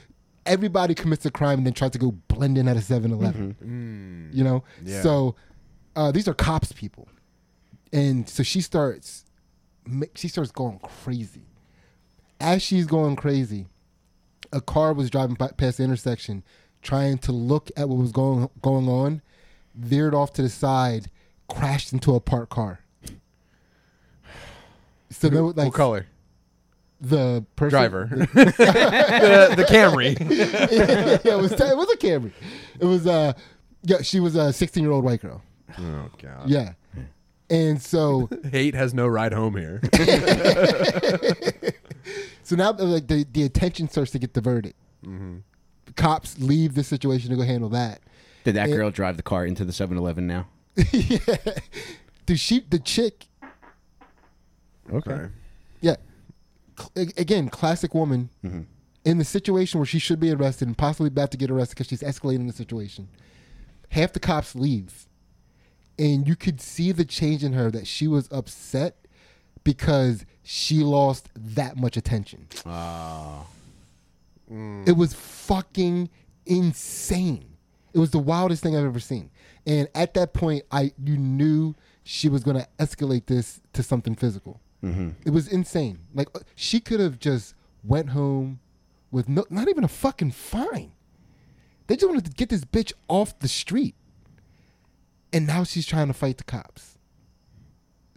[0.45, 4.29] everybody commits a crime and then tries to go blend in at a 7-Eleven.
[4.33, 4.63] You know?
[4.83, 5.01] Yeah.
[5.01, 5.35] So
[5.95, 7.07] uh, these are cops people.
[7.93, 9.25] And so she starts
[9.85, 11.43] ma- she starts going crazy.
[12.39, 13.67] As she's going crazy,
[14.51, 16.43] a car was driving by, past the intersection
[16.81, 19.21] trying to look at what was going going on,
[19.75, 21.09] veered off to the side,
[21.47, 22.79] crashed into a parked car.
[25.11, 26.05] So was like what color?
[27.01, 30.19] the person Driver, the, the Camry.
[31.23, 32.31] yeah, it was it was a Camry.
[32.79, 33.33] It was uh
[33.83, 35.41] yeah, she was a 16 year old white girl.
[35.77, 36.49] Oh God.
[36.49, 36.73] Yeah,
[37.49, 39.81] and so Hate has no ride home here.
[42.49, 44.73] So now like the the attention starts to get diverted.
[45.05, 45.37] Mm-hmm.
[45.95, 48.01] Cops leave the situation to go handle that.
[48.43, 50.47] Did that It- girl drive the car into the 7-Eleven now?
[50.91, 51.35] yeah,
[52.25, 53.27] the sheep, the chick,
[54.91, 55.27] Okay.
[55.81, 55.97] yeah,
[56.75, 58.61] cl- again, classic woman mm-hmm.
[59.05, 61.87] in the situation where she should be arrested and possibly about to get arrested because
[61.87, 63.09] she's escalating the situation.
[63.89, 65.05] Half the cops leave,
[65.99, 69.05] and you could see the change in her that she was upset
[69.63, 72.47] because she lost that much attention.
[72.65, 73.45] Ah.
[74.51, 74.89] Mm.
[74.89, 76.09] It was fucking
[76.47, 77.55] insane.
[77.93, 79.29] It was the wildest thing I've ever seen.
[79.67, 84.15] And at that point, I you knew she was going to escalate this to something
[84.15, 84.59] physical.
[84.83, 85.09] Mm-hmm.
[85.23, 85.99] It was insane.
[86.15, 88.59] Like uh, she could have just went home
[89.11, 90.93] with no, not even a fucking fine.
[91.85, 93.93] They just wanted to get this bitch off the street,
[95.31, 96.97] and now she's trying to fight the cops.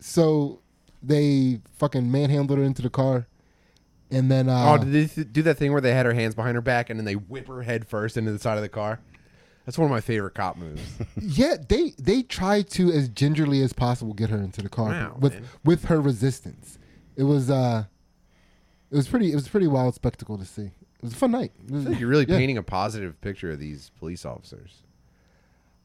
[0.00, 0.61] So
[1.02, 3.26] they fucking manhandled her into the car,
[4.10, 6.54] and then uh, Oh, did they do that thing where they had her hands behind
[6.54, 9.00] her back and then they whip her head first into the side of the car?
[9.64, 10.82] That's one of my favorite cop moves.
[11.20, 15.16] Yeah, they they tried to as gingerly as possible get her into the car Wow,
[15.20, 15.44] with man.
[15.64, 16.78] with her resistance.
[17.16, 17.84] It was uh,
[18.90, 20.62] it was pretty it was a pretty wild spectacle to see.
[20.64, 21.52] It was a fun night.
[21.70, 22.36] Was- you're really yeah.
[22.36, 24.81] painting a positive picture of these police officers.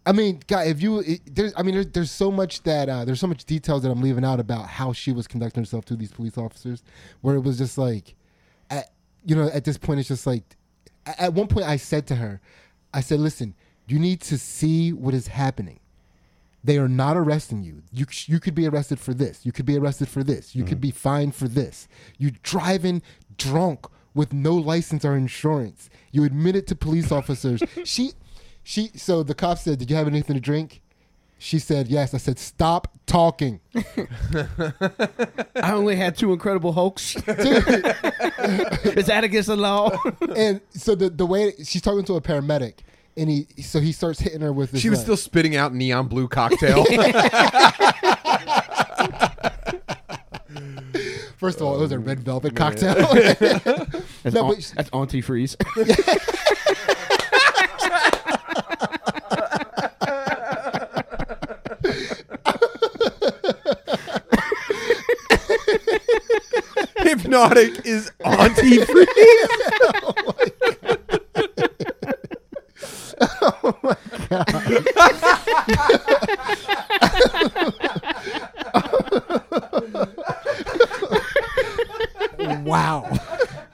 [0.07, 3.03] I mean, guy, if you it, there's I mean there's, there's so much that uh,
[3.03, 5.97] there's so much details that I'm leaving out about how she was conducting herself to
[5.97, 6.81] these police officers,
[7.19, 8.15] where it was just like,
[8.69, 8.91] at
[9.25, 10.55] you know at this point it's just like,
[11.05, 12.39] at one point I said to her,
[12.93, 13.53] I said, listen,
[13.85, 15.81] you need to see what is happening.
[16.63, 17.83] They are not arresting you.
[17.91, 19.45] You you could be arrested for this.
[19.45, 20.55] You could be arrested for this.
[20.55, 21.89] You could be fined for this.
[22.17, 23.01] You driving
[23.37, 25.89] drunk with no license or insurance.
[26.13, 27.61] You admit it to police officers.
[27.83, 28.13] she
[28.69, 30.81] she so the cop said, "Did you have anything to drink?"
[31.39, 33.61] She said, "Yes." I said, "Stop talking."
[35.55, 37.15] I only had two Incredible Hulks.
[37.27, 39.91] Is that against the law?
[40.35, 42.79] and so the the way she's talking to a paramedic,
[43.15, 44.71] and he so he starts hitting her with.
[44.71, 45.05] His She was leg.
[45.05, 46.83] still spitting out neon blue cocktail.
[51.37, 52.95] First of all, it was a red velvet cocktail.
[52.95, 53.41] That's,
[54.33, 55.55] No, an- but- that's antifreeze.
[67.27, 69.07] Hpnotiq is antifreeze.
[82.63, 83.09] wow,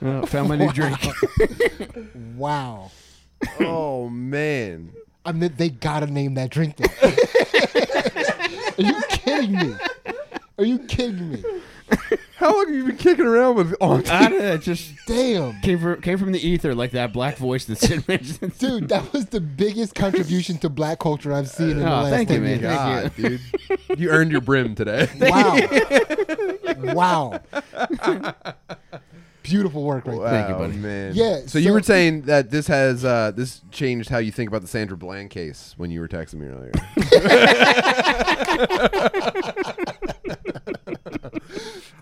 [0.01, 0.97] Oh, found my new drink.
[2.35, 2.91] wow.
[3.61, 4.91] oh man.
[5.25, 6.75] I mean, they gotta name that drink.
[6.77, 6.91] That.
[8.77, 9.75] Are you kidding me?
[10.57, 11.43] Are you kidding me?
[12.43, 14.11] How long have you been kicking around with anti?
[14.13, 17.37] I don't know, it just Damn, came from came from the ether like that black
[17.37, 18.57] voice that Sid mentioned.
[18.59, 22.09] dude, that was the biggest contribution to black culture I've seen in the Oh, last
[22.09, 22.59] thank you, 10 man.
[22.59, 22.73] years.
[22.73, 23.99] God, dude.
[23.99, 25.07] You earned your brim today.
[25.23, 25.57] Wow,
[26.93, 27.39] wow.
[29.43, 30.29] Beautiful work right there.
[30.29, 30.77] Thank you, Wow, buddy.
[30.77, 31.11] Man.
[31.15, 34.49] Yeah, So, you so- were saying that this has uh, this changed how you think
[34.49, 36.71] about the Sandra Bland case when you were texting me earlier.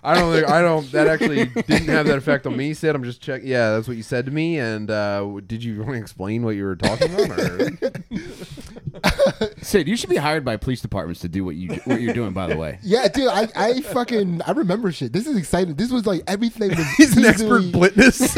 [0.04, 0.90] I don't think I don't.
[0.92, 2.74] That actually didn't have that effect on me.
[2.74, 3.46] Sid, I'm just checking.
[3.46, 4.58] Yeah, that's what you said to me.
[4.58, 7.38] And uh, did you want to explain what you were talking about?
[7.38, 7.70] Or?
[9.62, 12.32] Sid, you should be hired by police departments to do what you what you're doing.
[12.32, 15.12] By the way, Yeah, dude, I, I fucking I remember shit.
[15.12, 15.74] This is exciting.
[15.76, 18.34] This was like everything was He's an expert easily- witness.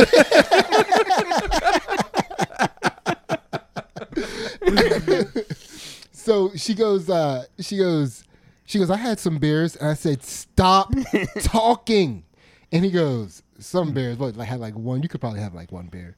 [6.12, 8.24] So she goes, uh, she goes,
[8.64, 10.92] she goes, I had some beers and I said, Stop
[11.40, 12.24] talking.
[12.72, 15.70] And he goes, Some beers, what I had like one, you could probably have like
[15.72, 16.16] one beer.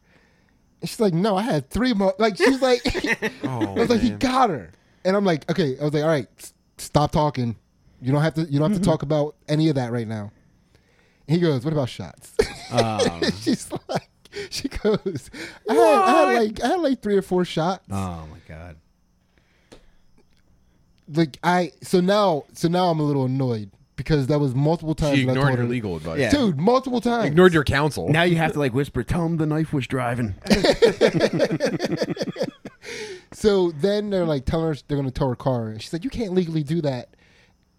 [0.80, 2.14] And she's like, No, I had three more.
[2.18, 2.80] Like she's like
[3.44, 4.70] oh, I was like, he got her.
[5.04, 7.56] And I'm like, okay, I was like, all right, s- stop talking.
[8.02, 10.30] You don't have to you don't have to talk about any of that right now.
[11.28, 12.35] And he goes, What about shots?
[12.72, 13.00] um,
[13.40, 14.09] she's like
[14.50, 15.30] she goes,
[15.68, 17.85] I had, I had like I had like three or four shots.
[17.90, 18.76] oh my god,
[21.08, 25.18] like I so now so now I'm a little annoyed because that was multiple times.
[25.18, 26.18] she that I ignored told your her- legal advice.
[26.20, 26.30] Yeah.
[26.30, 27.26] dude, multiple times.
[27.26, 28.08] Ignored your counsel.
[28.08, 30.34] now you have to like whisper, tell him the knife was driving.
[33.32, 36.10] So then they're like telling her they're gonna tow her car, and she's like, "You
[36.10, 37.10] can't legally do that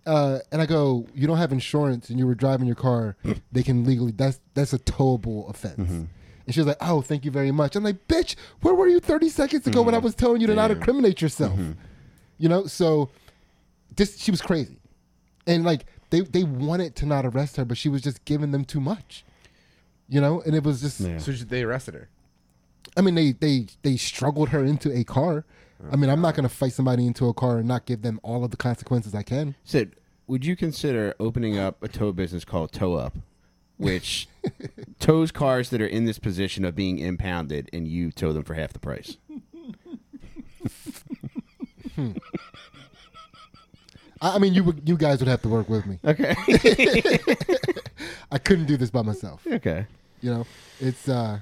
[0.06, 3.18] uh, and I go, you don't have insurance, and you were driving your car,
[3.52, 4.12] they can legally.
[4.12, 5.78] That's that's a towable offense.
[5.80, 6.04] Mm-hmm.
[6.46, 9.00] And she was like, "Oh, thank you very much." I'm like, "Bitch, where were you
[9.00, 10.80] 30 seconds ago when I was telling you to not Mm-hmm.
[10.82, 11.58] Incriminate yourself?"
[12.38, 13.10] You know, so
[13.96, 14.78] this she was crazy,
[15.46, 18.66] and like they they wanted to not arrest her, but she was just giving them
[18.66, 19.24] too much.
[20.10, 21.00] You know, and it was just.
[21.00, 21.18] Yeah.
[21.18, 22.10] So they arrested her.
[22.96, 25.46] I mean, they they they struggled her into a car.
[25.92, 28.20] I mean, I'm not going to fight somebody into a car and not give them
[28.24, 29.54] all of the consequences I can.
[29.64, 29.96] Sid,
[30.26, 33.16] would you consider opening up a tow business called Tow Up,
[33.78, 34.28] which
[35.00, 38.56] tows cars that are in this position of being impounded, and you tow them for
[38.56, 39.18] half the price?
[44.22, 46.00] I, I mean, you would, you guys would have to work with me.
[46.06, 46.36] Okay.
[48.32, 49.46] I couldn't do this by myself.
[49.46, 49.86] okay.
[50.22, 50.46] You know,
[50.80, 51.08] it's.
[51.08, 51.40] uh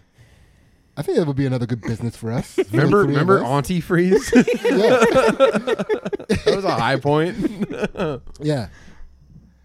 [0.97, 2.57] I think that would be another good business for us.
[2.71, 3.43] Remember, remember.
[3.43, 4.31] Auntie Freeze?
[4.35, 4.43] Yeah,
[6.29, 7.35] that was a high point.
[8.39, 8.69] yeah.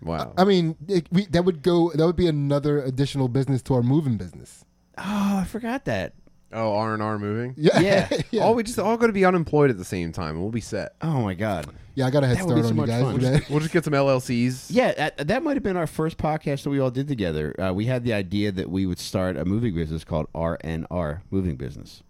[0.02, 0.32] wow.
[0.36, 1.92] I mean, it, we, that would go.
[1.92, 4.64] That would be another additional business to our moving business.
[4.98, 6.14] Oh, I forgot that.
[6.52, 7.54] Oh, R and R moving.
[7.56, 8.08] Yeah, Yeah.
[8.30, 8.44] yeah.
[8.44, 10.60] Oh, we just all going to be unemployed at the same time, and we'll be
[10.60, 10.94] set.
[11.02, 11.66] Oh my god.
[11.94, 12.06] yeah.
[12.06, 13.02] I got a head That would be start so on you much guys.
[13.02, 13.12] fun.
[13.14, 13.50] with that.
[13.50, 14.66] We'll just get some LLCs.
[14.70, 17.54] Yeah, that, that might have been our first podcast that we all did together.
[17.60, 21.56] Uh, we had the idea that we would start a moving business called RNR Moving
[21.56, 22.02] Business.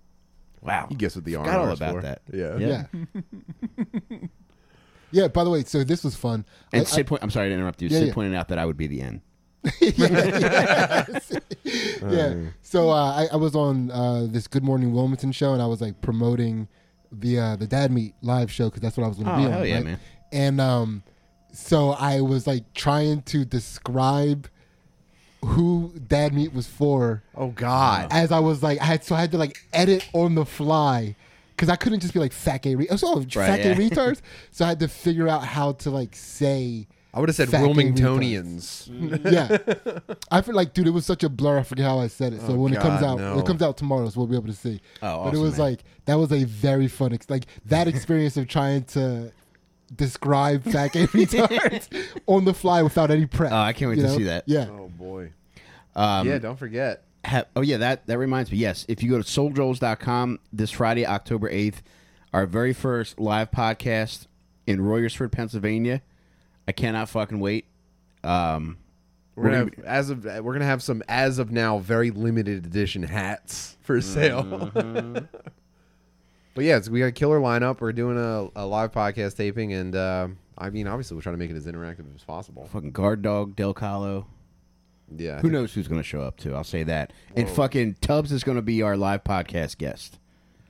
[0.63, 0.89] Wow.
[0.91, 2.03] You guess what the R Forgot all and R's about for.
[2.03, 2.23] that.
[2.33, 2.57] Yeah.
[2.59, 2.85] Yeah.
[4.21, 4.21] Yeah.
[5.11, 5.29] yeah.
[5.29, 6.45] By the way, so this was fun.
[6.73, 7.89] And I- Sid, point, I'm sorry to interrupt you.
[7.89, 8.15] Yeah, Sid yeah.
[8.15, 9.23] pointed out that I would be the N.
[12.09, 12.35] yeah.
[12.63, 15.81] So uh, I, I was on uh, this Good Morning Wilmington show, and I was
[15.81, 16.69] like promoting
[17.13, 19.37] the uh, the Dad Meet live show because that's what I was going to Oh,
[19.39, 19.53] be on.
[19.53, 19.85] hell yeah, right?
[19.85, 20.01] man.
[20.33, 21.03] And um,
[21.53, 24.49] so I was like trying to describe
[25.45, 28.09] who Dad Meet was for Oh God.
[28.11, 31.17] as I was like I had so I had to like edit on the fly.
[31.57, 34.23] Cause I couldn't just be like fat gay, re- oh, fat gay retards.
[34.51, 38.89] So I had to figure out how to like say I would have said Wilmingtonians.
[39.33, 40.15] yeah.
[40.31, 41.59] I feel like, dude, it was such a blur.
[41.59, 42.41] I forget how I said it.
[42.43, 43.39] So Oh, when it comes out, no.
[43.39, 44.81] it comes out tomorrow, so we'll be able to see.
[45.03, 45.71] Oh, but it was man.
[45.71, 49.33] like that was a very fun, ex- like that experience of trying to
[49.95, 51.89] describe fat gay retards
[52.27, 53.51] on the fly without any prep.
[53.53, 54.17] Oh, I can't wait to know?
[54.17, 54.45] see that.
[54.47, 54.69] Yeah.
[54.71, 55.33] Oh boy.
[55.97, 56.39] Um, yeah.
[56.39, 57.03] Don't forget.
[57.25, 58.59] ha- oh, yeah, that, that reminds me.
[58.59, 61.79] Yes, if you go to souljoels.com this Friday, October 8th,
[62.33, 64.27] our very first live podcast
[64.69, 66.03] in Royersford, Pennsylvania.
[66.71, 67.65] I cannot fucking wait.
[68.23, 68.79] Um,
[69.35, 72.65] We're gonna We're have, as of we're gonna have some as of now very limited
[72.65, 74.71] edition hats for sale.
[74.73, 77.81] but yeah, it's, we got a killer lineup.
[77.81, 81.39] We're doing a, a live podcast taping, and uh, I mean, obviously, we're trying to
[81.41, 82.69] make it as interactive as possible.
[82.73, 84.27] fucking guard dog, Del Calo.
[85.17, 86.55] Yeah, I Who knows who's going to show up too?
[86.55, 87.13] I'll say that.
[87.35, 90.21] And fucking Tubbs is going to be our live podcast guest.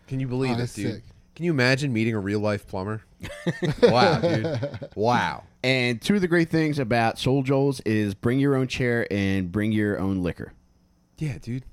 [0.07, 0.95] Can you believe Oh, it, dude?
[0.95, 1.03] sick.
[1.35, 3.03] Can you imagine meeting a real life plumber?
[3.83, 4.89] wow, dude!
[4.95, 5.45] Wow.
[5.63, 9.53] And two of the great things about Soul Joel's is bring your own chair and
[9.53, 10.53] bring your own liquor.
[11.19, 11.65] Yeah, dude.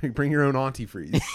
[0.00, 1.20] Bring, bring your own auntie freeze.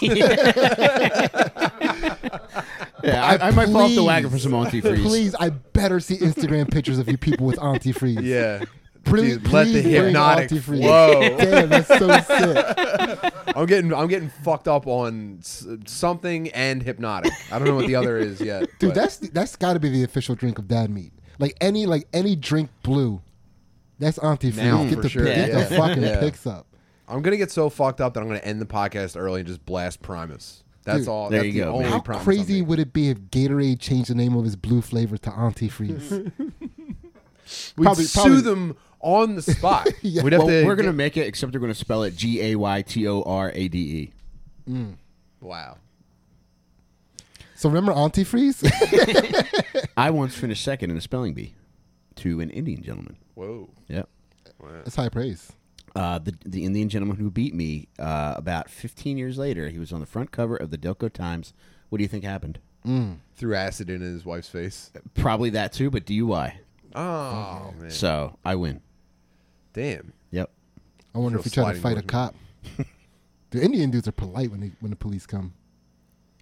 [3.04, 5.02] Yeah, I, I might fall off the wagon for some antifreeze.
[5.02, 8.22] Please, I better see Instagram pictures of you people with antifreeze.
[8.22, 8.64] yeah.
[9.04, 10.80] Please, Dude, let the Hpnotiq antifreeze.
[10.82, 11.20] flow.
[11.38, 13.34] Damn, that's so sick.
[13.56, 17.30] I'm getting I'm getting fucked up on something and Hpnotiq.
[17.52, 18.68] I don't know what the other is yet.
[18.78, 21.12] Dude, but- that's that's got to be the official drink of Dad Meat.
[21.38, 23.20] Like any like any drink blue,
[23.98, 24.56] that's antifreeze.
[24.56, 25.24] Now, get for the sure.
[25.24, 25.64] get Yeah.
[25.64, 26.20] the fucking Yeah.
[26.20, 26.66] picks up.
[27.08, 29.64] I'm gonna get so fucked up that I'm gonna end the podcast early and just
[29.66, 30.62] blast Primus.
[30.84, 31.30] That's Dude, all.
[31.30, 32.00] there that's you the go, only man.
[32.04, 35.30] How crazy would it be if Gatorade changed the name of his blue flavor to
[35.30, 36.32] antifreeze?
[37.76, 39.88] We'd probably- sue probably- them on the spot.
[40.02, 40.22] Yeah.
[40.22, 40.64] We'd have Well, to.
[40.66, 43.06] we're going to make it, except they're going to spell it G A Y T
[43.06, 44.12] O R A D
[44.68, 44.88] E.
[45.40, 45.76] Wow.
[47.54, 48.64] so remember antifreeze?
[49.96, 51.54] I once finished second in a spelling bee
[52.16, 53.16] to an Indian gentleman.
[53.34, 53.70] Whoa.
[53.88, 54.08] Yep.
[54.84, 55.52] that's high praise.
[55.96, 59.92] Uh, the the Indian gentleman who beat me uh, about 15 years later, he was
[59.92, 61.52] on the front cover of the Delco Times.
[61.88, 62.58] What do you think happened?
[63.36, 64.90] Threw acid in his wife's face.
[65.14, 66.54] Probably that too, but DUI.
[66.94, 67.90] Oh man.
[67.90, 68.80] So I win.
[69.74, 70.12] Damn.
[70.30, 70.50] Yep.
[71.14, 72.34] I wonder if Feel try to fight a cop.
[73.50, 75.52] the Indian dudes are polite when they when the police come.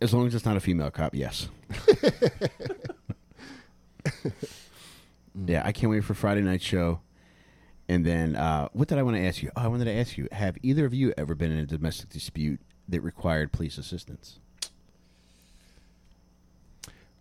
[0.01, 1.49] As long as it's not a female cop, yes.
[5.47, 7.01] yeah, I can't wait for Friday night show.
[7.89, 9.51] And then, uh, what did I want to ask you?
[9.57, 12.09] Oh, I wanted to ask you: Have either of you ever been in a domestic
[12.11, 14.39] dispute that required police assistance?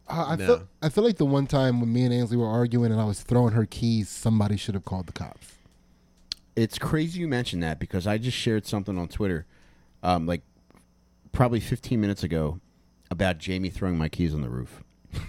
[0.07, 0.45] Uh, I No.
[0.45, 3.05] feel I feel like the one time when me and Ainsley were arguing and I
[3.05, 5.47] was throwing her keys, somebody should have called the cops.
[6.55, 9.45] It's crazy you mentioned that because I just shared something on Twitter,
[10.03, 10.41] um, like
[11.31, 12.59] probably 15 minutes ago,
[13.09, 14.83] about Jamie throwing my keys on the roof.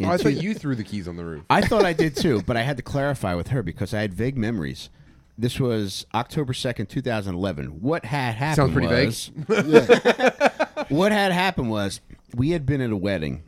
[0.00, 1.44] Oh, I thought you threw the keys on the roof.
[1.50, 4.12] I thought I did too, but I had to clarify with her because I had
[4.12, 4.90] vague memories.
[5.36, 7.80] This was October second, two thousand eleven.
[7.80, 8.56] What had happened?
[8.56, 9.06] Sounds pretty vague.
[9.06, 9.30] was,
[9.66, 10.84] Yeah.
[10.88, 12.00] What had happened was
[12.34, 13.42] we had been at a wedding,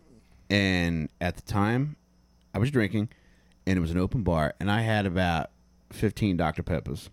[0.48, 1.96] and at the time,
[2.54, 3.08] I was drinking,
[3.66, 5.50] and it was an open bar, and I had about
[5.92, 7.10] fifteen Dr Peppers,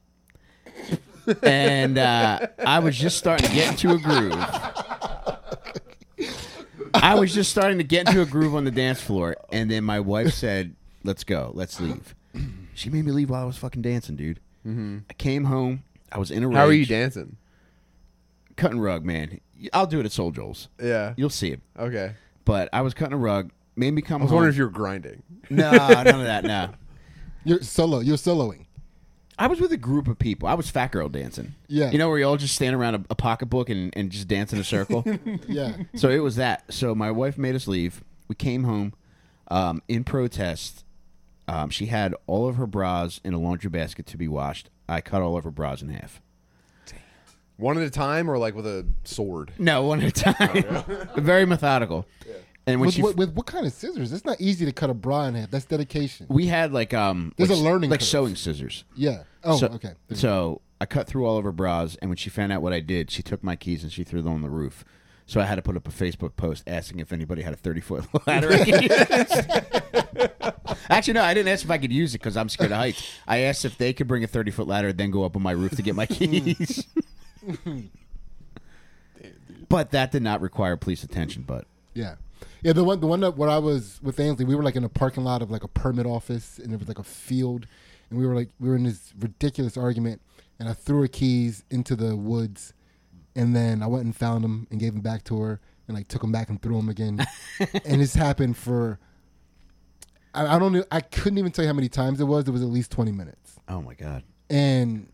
[1.44, 4.34] and uh, I was just starting to get into a groove.
[6.94, 9.84] I was just starting to get into a groove on the dance floor, and then
[9.84, 12.16] my wife said, "Let's go, let's leave."
[12.74, 14.40] She made me leave while I was fucking dancing, dude.
[14.66, 15.84] I came home.
[16.12, 16.58] I was in a rage.
[16.58, 17.38] How are you dancing?
[18.58, 19.40] Cutting rug, man.
[19.74, 20.68] I'll do it at Soul Joel's.
[20.82, 21.14] Yeah.
[21.18, 21.62] You'll see it.
[21.80, 22.14] Okay.
[22.46, 23.52] But I was cutting a rug.
[23.76, 24.38] Made me come I was home.
[24.38, 25.24] wondering if you were grinding.
[25.50, 26.44] no, none of that.
[26.44, 26.70] No.
[27.44, 28.00] You're solo.
[28.00, 28.66] You're soloing.
[29.40, 30.48] I was with a group of people.
[30.48, 31.54] I was fat girl dancing.
[31.68, 31.92] Yeah.
[31.92, 34.52] You know where you all just stand around a, a pocketbook and, and just dance
[34.52, 35.04] in a circle?
[35.48, 35.78] Yeah.
[35.96, 36.64] so it was that.
[36.74, 38.04] So my wife made us leave.
[38.28, 38.94] We came home
[39.50, 40.84] um, in protest.
[41.48, 44.70] Um, she had all of her bras in a laundry basket to be washed.
[44.90, 46.22] I cut all of her bras in half.
[47.58, 49.52] One at a time or like with a sword?
[49.58, 51.10] No, one at a time.
[51.18, 52.06] Very methodical.
[52.68, 54.12] And when With, she, with, with what kind of scissors?
[54.12, 55.50] It's not easy to cut a bra in half.
[55.50, 56.26] That's dedication.
[56.30, 58.08] we had like um, There's like, a learning like curve.
[58.10, 58.84] sewing scissors.
[58.94, 59.24] Yeah.
[59.44, 59.94] Oh, so, okay.
[60.14, 62.82] So I cut through all of her bras, and when she found out what I
[62.82, 64.84] did, she took my keys and she threw them on the roof.
[65.26, 67.80] So I had to put up a Facebook post asking if anybody had a thirty
[67.82, 68.52] foot ladder.
[68.52, 70.78] I could use.
[70.90, 73.02] Actually, no, I didn't ask if I could use it because I'm scared of heights.
[73.28, 75.52] I asked if they could bring a thirty foot ladder, then go up on my
[75.52, 76.86] roof to get my keys.
[79.70, 81.44] but that did not require police attention.
[81.48, 82.16] But Yeah.
[82.64, 84.84] Yeah, the one the one that where I was with Ainsley, we were like in
[84.84, 87.68] a parking lot of like a permit office and there was like a field
[88.10, 90.22] and we were like we were in this ridiculous argument
[90.60, 92.74] and I threw her keys into the woods
[93.36, 96.08] and then I went and found them and gave them back to her and like
[96.08, 97.26] took them back and threw them again.
[97.86, 99.00] and this happened for
[100.34, 102.48] I, I don't know I couldn't even tell you how many times it was.
[102.48, 103.60] It was at least 20 minutes.
[103.68, 105.10] oh my god, And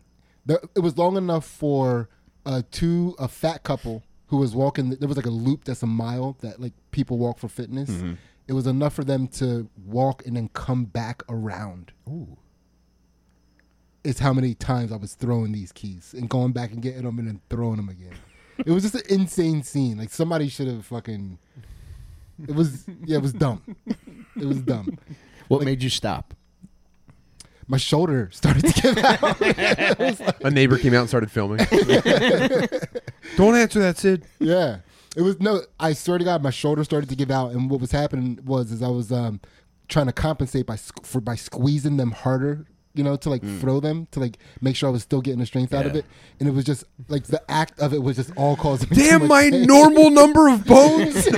[0.46, 2.08] the, it was long enough for
[2.46, 5.86] uh two a fat couple who was walking there was like a loop that's a
[5.86, 7.90] mile that like people walk for fitness.
[7.90, 8.14] Mm-hmm.
[8.46, 11.92] It was enough for them to walk and then come back around.
[12.08, 12.36] Ooh.
[14.04, 17.18] it's how many times i was throwing these keys and going back and getting them
[17.18, 18.14] and then throwing them again.
[18.58, 19.98] It was just an insane scene.
[19.98, 21.38] Like somebody should have fucking
[22.48, 23.62] it was yeah it was dumb.
[24.36, 24.98] It was dumb.
[25.48, 26.34] What made you stop?
[27.68, 31.58] My shoulder started to give out A neighbor came out and started filming.
[33.36, 34.24] Don't answer that, Sid.
[34.38, 34.78] Yeah.
[35.16, 35.60] It was no.
[35.78, 38.72] I swear to God, my shoulder started to give out, and what was happening was,
[38.72, 39.40] is I was um
[39.88, 44.08] trying to compensate by for by squeezing them harder, you know, to like throw them
[44.10, 46.04] to like make sure I was still getting the strength out of it,
[46.40, 48.96] and it was just like the act of it was just all causing me.
[48.96, 49.62] too Damn much my pain.
[49.66, 51.28] normal number of bones.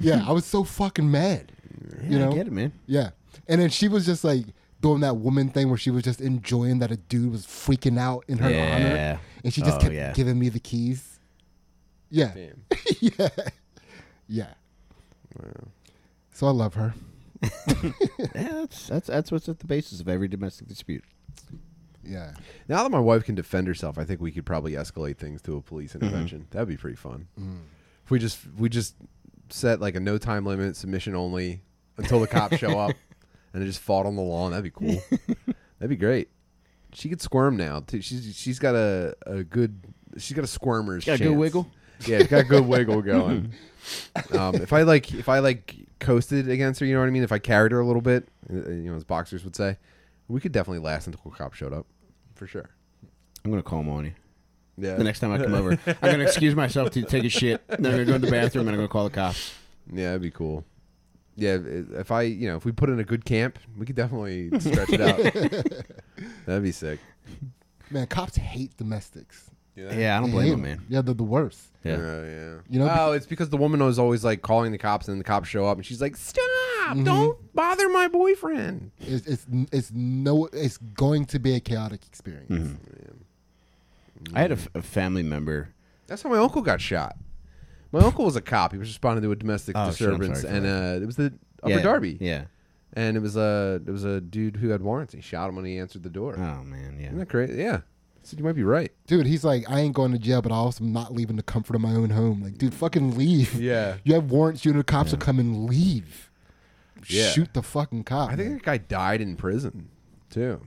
[0.00, 1.52] Yeah, I was so fucking mad.
[2.08, 2.72] You know, I get it, man.
[2.86, 3.10] Yeah,
[3.46, 4.46] and then she was just like
[4.80, 8.24] doing that woman thing where she was just enjoying that a dude was freaking out
[8.28, 8.74] in her Yeah.
[8.74, 10.12] honor, and she just Oh, kept yeah.
[10.12, 11.18] giving me the keys.
[12.10, 12.64] Yeah, Damn.
[13.00, 13.28] yeah,
[14.28, 14.54] yeah.
[16.32, 16.94] So I love her.
[18.34, 21.04] Yeah, that's that's that's what's at the basis of every domestic dispute.
[22.04, 22.32] Yeah,
[22.68, 25.56] Now that my wife can defend herself, I think we could probably escalate things to
[25.56, 26.04] a police mm-hmm.
[26.06, 26.46] intervention.
[26.50, 27.28] That'd be pretty fun.
[27.38, 27.60] Mm.
[28.04, 28.94] If we just we just
[29.50, 31.60] set like a no time limit, submission only
[31.98, 32.96] until the cops show up,
[33.52, 34.50] and it just fought on the lawn.
[34.52, 35.00] That'd be cool.
[35.78, 36.28] That'd be great.
[36.94, 37.80] She could squirm now.
[37.80, 38.00] Too.
[38.00, 39.78] She's she's got a, a good
[40.16, 41.38] she's got a squirmer's Got a good chance.
[41.38, 41.70] wiggle?
[42.06, 43.52] Yeah, she's got a good wiggle going.
[44.32, 47.22] Um, if I like if I like coasted against her, you know what I mean.
[47.24, 49.76] If I carried her a little bit, uh, you know, as boxers would say,
[50.28, 51.86] we could definitely last until a cop showed up,
[52.34, 52.70] for sure.
[53.44, 54.12] I'm gonna call him on you
[54.78, 54.94] Yeah.
[54.96, 55.78] the next time I come over.
[55.86, 57.66] I'm gonna excuse myself to take a shit.
[57.68, 59.52] Then I'm gonna go to the bathroom and I'm gonna call the cops.
[59.92, 60.64] Yeah, that'd be cool.
[61.40, 63.94] Yeah, if if I, you know, if we put in a good camp, we could
[63.96, 65.16] definitely stretch it out.
[66.46, 66.98] That'd be sick.
[67.90, 69.50] man, cops hate domestics.
[69.76, 70.62] Yeah, I don't They blame hate him, 'em.
[70.62, 70.86] man.
[70.88, 71.68] Yeah, they're the worst.
[71.84, 72.22] Yeah, Yeah.
[72.24, 72.54] yeah.
[72.68, 75.24] You know, oh, it's because the woman was always like calling the cops, and the
[75.24, 76.42] cops show up, and she's like, "Stop!
[76.88, 77.04] Mm-hmm.
[77.04, 80.46] Don't bother my boyfriend." It's it's it's no.
[80.52, 82.50] It's going to be a chaotic experience.
[82.50, 84.36] Mm-hmm.
[84.36, 85.68] I had a, f- a family member.
[86.08, 87.16] That's how my uncle got shot.
[87.92, 88.72] My uncle was a cop.
[88.72, 90.66] He was responding to a domestic Oh, shit, I'm disturbance, sorry for and
[91.00, 91.32] uh, it was the
[91.62, 92.18] Upper yeah, Darby.
[92.20, 92.44] Yeah.
[92.92, 95.14] and it was a it was a dude who had warrants.
[95.14, 96.34] He shot him when he answered the door.
[96.36, 97.06] Oh man, yeah.
[97.06, 97.62] Isn't that crazy?
[97.62, 97.78] Yeah.
[97.78, 98.92] I said you might be right.
[99.06, 101.42] Dude, he's like, I ain't going to jail, but I also am not leaving the
[101.42, 102.42] comfort of my own home.
[102.42, 103.54] Like, dude, fucking leave.
[103.60, 103.96] Yeah.
[104.04, 104.64] You have warrants.
[104.64, 106.30] You know, the cops will come and leave.
[107.08, 107.30] Yeah.
[107.30, 108.30] Shoot the fucking cop.
[108.30, 108.58] I think man.
[108.58, 109.88] that guy died in prison
[110.30, 110.60] too.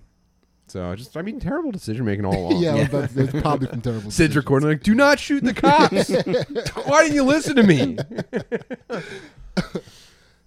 [0.72, 2.64] So just, I mean, terrible decision making all along.
[2.64, 4.04] yeah, I was about to say, it's probably from terrible.
[4.04, 4.36] Sid's decisions.
[4.38, 6.10] recording like, do not shoot the cops.
[6.88, 7.98] Why didn't you listen to me?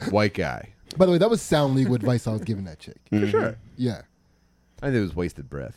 [0.11, 0.70] White guy.
[0.97, 2.97] By the way, that was sound legal advice I was giving that chick.
[3.11, 3.57] For sure.
[3.77, 4.03] Yeah,
[4.83, 5.77] I think it was wasted breath.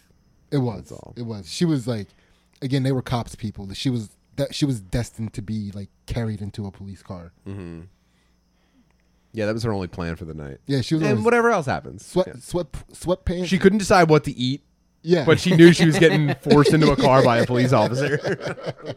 [0.52, 0.91] it was.
[0.91, 1.14] All.
[1.18, 1.52] It was.
[1.52, 2.08] She was like,
[2.62, 3.72] again, they were cops people.
[3.74, 7.32] She was that she was destined to be like carried into a police car.
[7.48, 7.82] Mm-hmm.
[9.38, 10.58] Yeah, that was her only plan for the night.
[10.66, 12.04] Yeah, she was And always whatever else happens.
[12.06, 12.34] sweat Yeah.
[12.40, 13.46] sweat sweatpants.
[13.46, 14.64] She couldn't decide what to eat,
[15.04, 18.18] yeah, but she knew she was getting forced into a car by a police officer.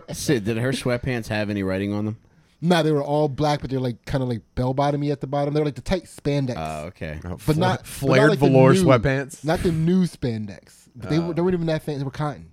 [0.13, 2.17] Sid, did her sweatpants have any writing on them?
[2.63, 5.27] nah, they were all black, but they're like kind of like bell bottomy at the
[5.27, 5.55] bottom.
[5.55, 6.55] They're like the tight spandex.
[6.57, 7.19] Oh, okay.
[7.47, 9.45] But not- but flared not like the velour new- sweatpants.
[9.45, 10.89] not the new spandex.
[10.97, 11.99] But they were they weren't even that fancy.
[11.99, 12.51] They were cotton,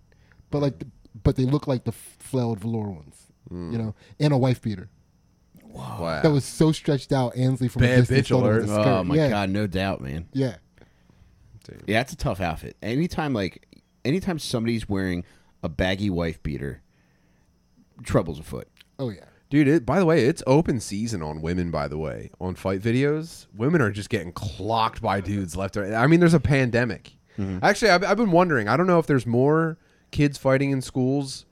[0.51, 0.87] but like, the,
[1.23, 3.15] but they look like the flailed velour ones,
[3.49, 3.71] Hmm.
[3.71, 4.89] you know, and a wife beater
[5.77, 6.21] wow.
[6.21, 7.35] that was so stretched out.
[7.37, 8.79] Ansley from a Bad distance bitch thought it was alert.
[8.79, 8.91] a skirt.
[8.91, 9.29] Oh my yeah.
[9.29, 10.27] god, no doubt, man.
[10.33, 10.55] Yeah,
[11.85, 12.77] Yeah, it's a tough outfit.
[12.81, 13.67] Anytime like
[14.05, 15.23] anytime somebody's wearing
[15.63, 16.81] a baggy wife beater,
[18.03, 18.67] trouble's afoot.
[18.99, 22.31] oh yeah, Dude, it, by the way, it's open season on women, by the way,
[22.39, 23.47] on fight videos.
[23.55, 26.03] Women are just getting clocked by dudes left and right.
[26.03, 27.13] I mean, there's a pandemic.
[27.37, 27.59] Mm-hmm.
[27.63, 28.67] Actually, I've, I've been wondering.
[28.67, 29.77] I don't know if there's more
[30.11, 31.45] kids fighting in schools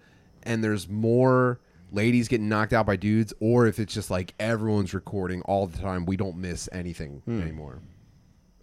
[0.44, 1.60] and there's more
[1.92, 5.78] ladies getting knocked out by dudes or if it's just like everyone's recording all the
[5.78, 6.06] time.
[6.06, 7.80] We don't miss anything anymore.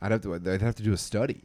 [0.01, 1.45] I'd have to I'd have to do a study.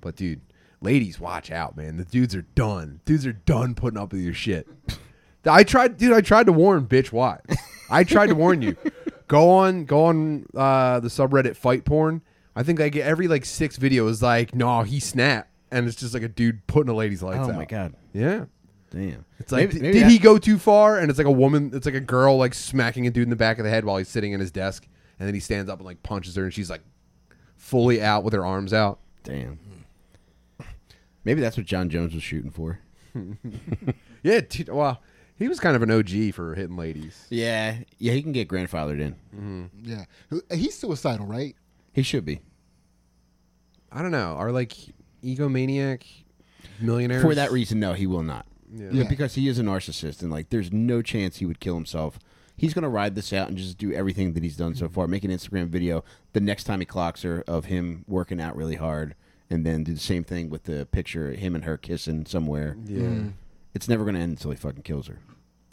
[0.00, 0.40] But dude,
[0.80, 1.96] ladies, watch out, man.
[1.96, 3.00] The dudes are done.
[3.04, 4.66] Dudes are done putting up with your shit.
[5.44, 6.12] I tried, dude.
[6.12, 7.56] I tried to warn bitch wives.
[7.90, 8.76] I tried to warn you.
[9.28, 12.20] Go on, go on uh, the subreddit fight porn.
[12.54, 16.12] I think I get every like six videos like, no, he snapped, and it's just
[16.12, 17.56] like a dude putting a lady's lights Oh out.
[17.56, 17.94] my god.
[18.12, 18.44] Yeah.
[18.92, 19.24] Damn.
[19.38, 20.98] It's like, Maybe- d- maybe did that- he go too far?
[20.98, 23.36] And it's like a woman, it's like a girl like smacking a dude in the
[23.36, 24.86] back of the head while he's sitting in his desk,
[25.18, 26.82] and then he stands up and like punches her, and she's like
[27.56, 28.98] fully out with her arms out.
[29.24, 29.58] Damn.
[31.24, 32.80] Maybe that's what Jon Jones was shooting for.
[34.24, 35.02] Yeah, dude, well,
[35.36, 37.26] he was kind of an OG for hitting ladies.
[37.28, 39.16] Yeah, yeah, he can get grandfathered in.
[39.36, 39.64] Mm-hmm.
[39.82, 40.04] yeah.
[40.54, 41.56] He's suicidal, right?
[41.92, 42.40] He should be.
[43.90, 44.36] I don't know.
[44.36, 44.74] Are like
[45.24, 46.04] egomaniac
[46.80, 48.46] millionaires For that reason, no, he will not.
[48.74, 48.88] Yeah.
[48.92, 49.08] Yeah.
[49.08, 52.18] Because he is a narcissist, and like, there's no chance he would kill himself.
[52.56, 54.94] He's gonna ride this out and just do everything that he's done so mm-hmm.
[54.94, 55.06] far.
[55.06, 58.76] Make an Instagram video the next time he clocks her of him working out really
[58.76, 59.14] hard,
[59.50, 62.76] and then do the same thing with the picture of him and her kissing somewhere.
[62.84, 63.02] Yeah.
[63.02, 63.32] Mm.
[63.74, 65.18] It's never gonna end until he fucking kills her.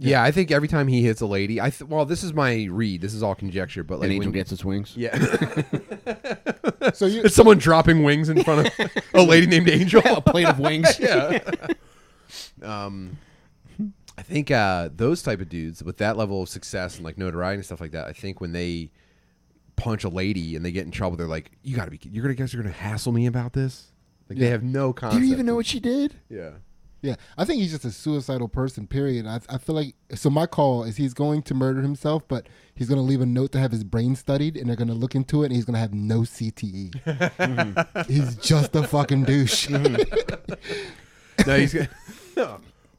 [0.01, 2.67] Yeah, I think every time he hits a lady, I th- well, this is my
[2.71, 3.01] read.
[3.01, 4.93] This is all conjecture, but like An angel when- gets its wings.
[4.95, 5.13] yeah,
[6.93, 10.01] So you it's someone dropping wings in front of a lady named Angel.
[10.05, 10.97] a plate of wings.
[10.99, 11.39] yeah.
[12.63, 13.17] Um,
[14.17, 17.55] I think uh, those type of dudes with that level of success and like notoriety
[17.55, 18.07] and stuff like that.
[18.07, 18.91] I think when they
[19.75, 21.99] punch a lady and they get in trouble, they're like, "You got to be.
[22.11, 23.91] You're gonna guess you're gonna hassle me about this."
[24.29, 25.21] Like they have no concept.
[25.21, 26.15] Do you even know what she did?
[26.29, 26.51] Yeah.
[27.01, 28.85] Yeah, I think he's just a suicidal person.
[28.85, 29.25] Period.
[29.25, 30.29] I, I feel like so.
[30.29, 33.53] My call is he's going to murder himself, but he's going to leave a note
[33.53, 35.75] to have his brain studied, and they're going to look into it, and he's going
[35.75, 38.05] to have no CTE.
[38.07, 39.69] He's just a fucking douche.
[41.47, 41.73] No, he's.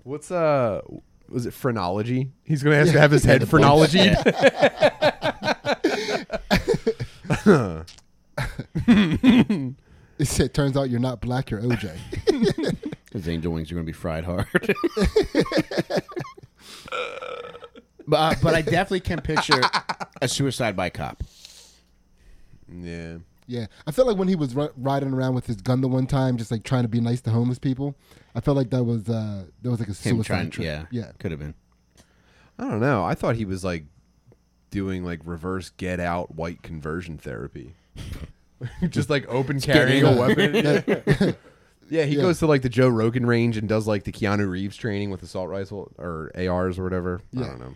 [0.05, 0.83] What's uh?
[1.29, 2.33] Was it phrenology?
[2.45, 4.13] He's gonna have to have his head phrenology.
[8.87, 11.97] it turns out you're not black, you're OJ.
[13.13, 14.47] His angel wings are going to be fried hard.
[18.07, 19.61] but, uh, but I definitely can picture
[20.23, 21.23] a suicide by cop.
[22.73, 23.19] Yeah.
[23.51, 26.07] Yeah, I felt like when he was ri- riding around with his gun the one
[26.07, 27.97] time, just like trying to be nice to homeless people.
[28.35, 30.65] I felt like that was uh that was like a Him suicide trying, trip.
[30.67, 31.11] yeah, yeah.
[31.19, 31.55] could have been.
[32.59, 33.05] I don't know.
[33.05, 33.87] I thought he was like
[34.71, 37.75] doing like reverse get out white conversion therapy.
[38.89, 40.55] Just like open carrying a weapon.
[41.91, 42.23] yeah, he Yeah.
[42.23, 45.23] goes to like the Joe Rogan range and does like the Keanu Reeves training with
[45.25, 47.21] assault rifle or ARs or whatever.
[47.37, 47.47] I Yeah.
[47.49, 47.75] don't know.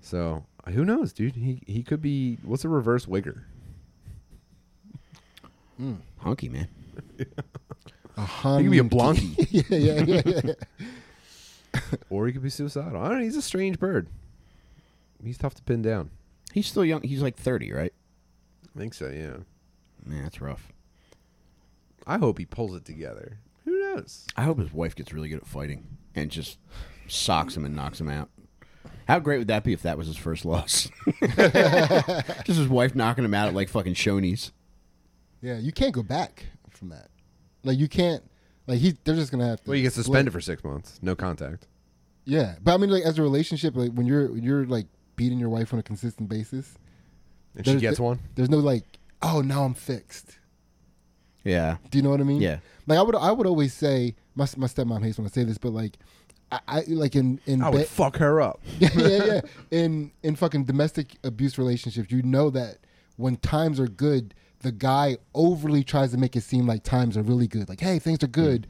[0.00, 1.34] So who knows, dude?
[1.34, 3.42] He he could be what's a reverse wigger?
[6.18, 6.68] Hunky man.
[8.16, 9.46] A hun- He could be a blonky.
[9.50, 11.80] yeah, yeah, yeah, yeah.
[12.10, 13.00] or he could be suicidal.
[13.00, 13.24] I don't know.
[13.24, 14.08] He's a strange bird.
[15.24, 16.10] He's tough to pin down.
[16.52, 17.02] He's still young.
[17.02, 17.92] He's like thirty, right?
[18.74, 19.08] I think so.
[19.08, 19.38] Yeah.
[20.04, 20.72] Man, that's rough.
[22.06, 23.38] I hope he pulls it together.
[23.64, 24.26] Who knows?
[24.36, 26.58] I hope his wife gets really good at fighting and just
[27.08, 28.28] socks him and knocks him out.
[29.06, 30.88] How great would that be if that was his first loss?
[31.22, 34.52] just his wife knocking him out at like fucking Shoney's.
[35.42, 37.08] Yeah, you can't go back from that.
[37.64, 38.22] Like you can't.
[38.66, 39.70] Like he, they're just gonna have to.
[39.70, 40.04] Well, you get split.
[40.06, 41.66] suspended for six months, no contact.
[42.24, 44.86] Yeah, but I mean, like as a relationship, like when you're you're like
[45.16, 46.74] beating your wife on a consistent basis,
[47.56, 48.20] And she gets one.
[48.36, 48.84] there's no like,
[49.20, 50.38] oh, now I'm fixed.
[51.44, 51.78] Yeah.
[51.90, 52.40] Do you know what I mean?
[52.40, 52.58] Yeah.
[52.86, 55.58] Like I would, I would always say my my stepmom hates when I say this,
[55.58, 55.98] but like,
[56.52, 58.60] I, I like in in I would be- fuck her up.
[58.78, 59.40] yeah, yeah, yeah.
[59.72, 62.78] In in fucking domestic abuse relationships, you know that
[63.16, 67.22] when times are good, the guy overly tries to make it seem like times are
[67.22, 67.68] really good.
[67.68, 68.66] Like, hey, things are good,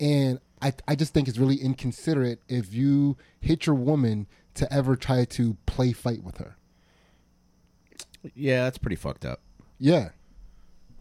[0.00, 0.06] mm.
[0.28, 4.96] and I I just think it's really inconsiderate if you hit your woman to ever
[4.96, 6.56] try to play fight with her.
[8.34, 9.40] Yeah, that's pretty fucked up.
[9.78, 10.10] Yeah,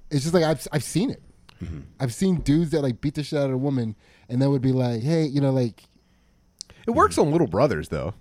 [0.09, 1.21] it's just like I've I've seen it.
[1.61, 1.81] Mm-hmm.
[1.99, 3.95] I've seen dudes that like beat the shit out of a woman,
[4.27, 5.83] and then would be like, hey, you know, like
[6.87, 8.13] It works on little brothers though.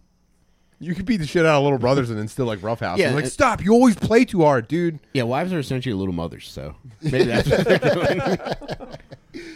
[0.82, 2.98] You could beat the shit out of little brothers and then still like roughhouse.
[2.98, 3.62] Yeah, Yeah, like and- stop!
[3.62, 4.98] You always play too hard, dude.
[5.12, 9.44] Yeah, wives are essentially little mothers, so maybe that's what they're doing.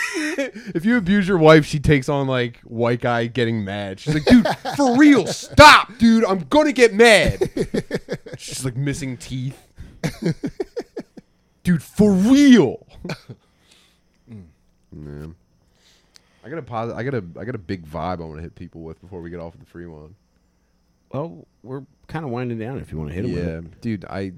[0.76, 3.98] if you abuse your wife, she takes on like white guy getting mad.
[3.98, 4.46] She's like, dude,
[4.76, 6.24] for real, stop, dude.
[6.24, 7.50] I'm gonna get mad.
[8.38, 9.58] She's like missing teeth.
[11.64, 12.86] dude, for real.
[14.30, 14.44] Mm.
[14.92, 15.34] Man.
[16.50, 18.42] I got a posit- I got a I got a big vibe I want to
[18.42, 20.16] hit people with before we get off of the free one.
[21.12, 23.64] Well, we're kind of winding down if you want to hit them.
[23.66, 24.04] yeah, dude.
[24.06, 24.32] I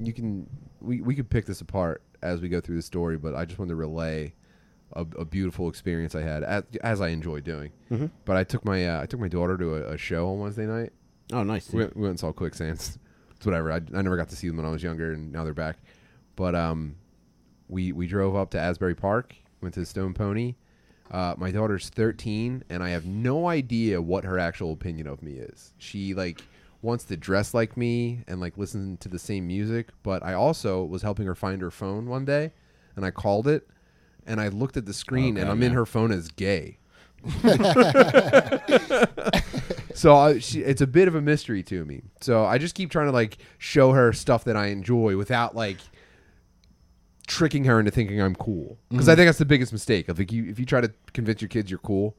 [0.00, 0.48] you can
[0.80, 3.58] we we could pick this apart as we go through the story, but I just
[3.58, 4.34] wanted to relay
[4.92, 7.72] a, a beautiful experience I had as, as I enjoy doing.
[7.90, 8.06] Mm-hmm.
[8.24, 10.66] But I took my uh, I took my daughter to a, a show on Wednesday
[10.66, 10.92] night.
[11.32, 11.72] Oh, nice.
[11.72, 12.98] We went, we went and saw Quicksands.
[13.36, 13.72] It's whatever.
[13.72, 15.78] I, I never got to see them when I was younger, and now they're back.
[16.36, 16.96] But um,
[17.68, 20.56] we we drove up to Asbury Park, went to Stone Pony.
[21.10, 25.32] Uh, my daughter's 13, and I have no idea what her actual opinion of me
[25.32, 25.72] is.
[25.78, 26.40] She like
[26.82, 30.84] wants to dress like me and like listen to the same music, but I also
[30.84, 32.52] was helping her find her phone one day,
[32.94, 33.68] and I called it,
[34.26, 36.78] and I looked at the screen, and I'm in her phone as gay.
[39.94, 42.02] so I, she, it's a bit of a mystery to me.
[42.20, 45.78] So I just keep trying to like show her stuff that I enjoy without like
[47.30, 48.76] tricking her into thinking I'm cool.
[48.90, 50.08] Because I think that's the biggest mistake.
[50.08, 52.16] Of like you, if you try to convince your kids you're cool,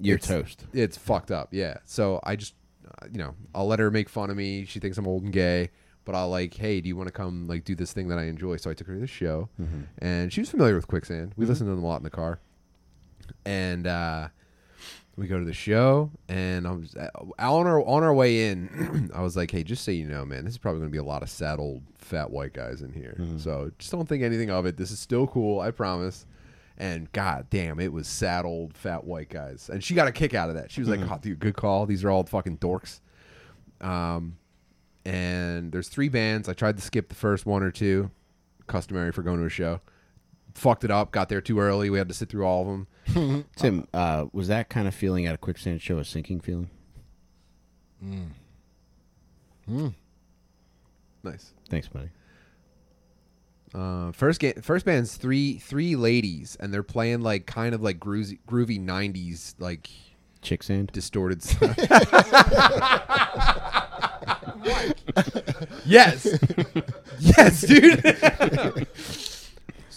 [0.00, 0.66] You're it's- toast.
[0.72, 1.48] It's fucked up.
[1.52, 1.78] Yeah.
[1.84, 2.54] So I just,
[2.86, 4.64] uh, you know, I'll let her make fun of me.
[4.64, 5.70] She thinks I'm old and gay.
[6.04, 8.24] But I'll like, hey, do you want to come like do this thing that I
[8.24, 8.56] enjoy?
[8.56, 9.50] So I took her to the show,
[9.98, 11.34] and she was familiar with Quicksand.
[11.36, 12.40] We listened to them a lot in the car,
[13.44, 14.28] and uh,
[15.18, 17.08] we go to the show, and I was uh,
[17.40, 19.10] on our on our way in.
[19.14, 20.98] I was like, "Hey, just so you know, man, this is probably going to be
[20.98, 23.16] a lot of sad old fat white guys in here.
[23.38, 24.76] So just don't think anything of it.
[24.76, 26.24] This is still cool, I promise."
[26.80, 30.32] And god damn, it was sad old fat white guys, and she got a kick
[30.34, 30.70] out of that.
[30.70, 31.84] She was like, "Oh, dude, good call.
[31.86, 33.00] These are all fucking dorks."
[33.80, 34.38] Um,
[35.04, 36.48] and there's three bands.
[36.48, 38.12] I tried to skip the first one or two,
[38.68, 39.80] customary for going to a show.
[40.54, 41.10] Fucked it up.
[41.10, 41.90] Got there too early.
[41.90, 42.86] We had to sit through all of them.
[43.56, 46.70] Tim, uh, was that kind of feeling at a quicksand show a sinking feeling?
[48.04, 48.28] Mm.
[49.70, 49.94] Mm.
[51.22, 51.52] Nice.
[51.68, 52.10] Thanks, buddy.
[53.74, 57.98] Uh, first ga- first band's three three ladies, and they're playing like kind of like
[57.98, 59.90] groovy, groovy '90s like
[60.40, 60.90] Chick sand.
[60.92, 61.76] distorted stuff.
[65.84, 66.38] yes,
[67.18, 68.86] yes, dude.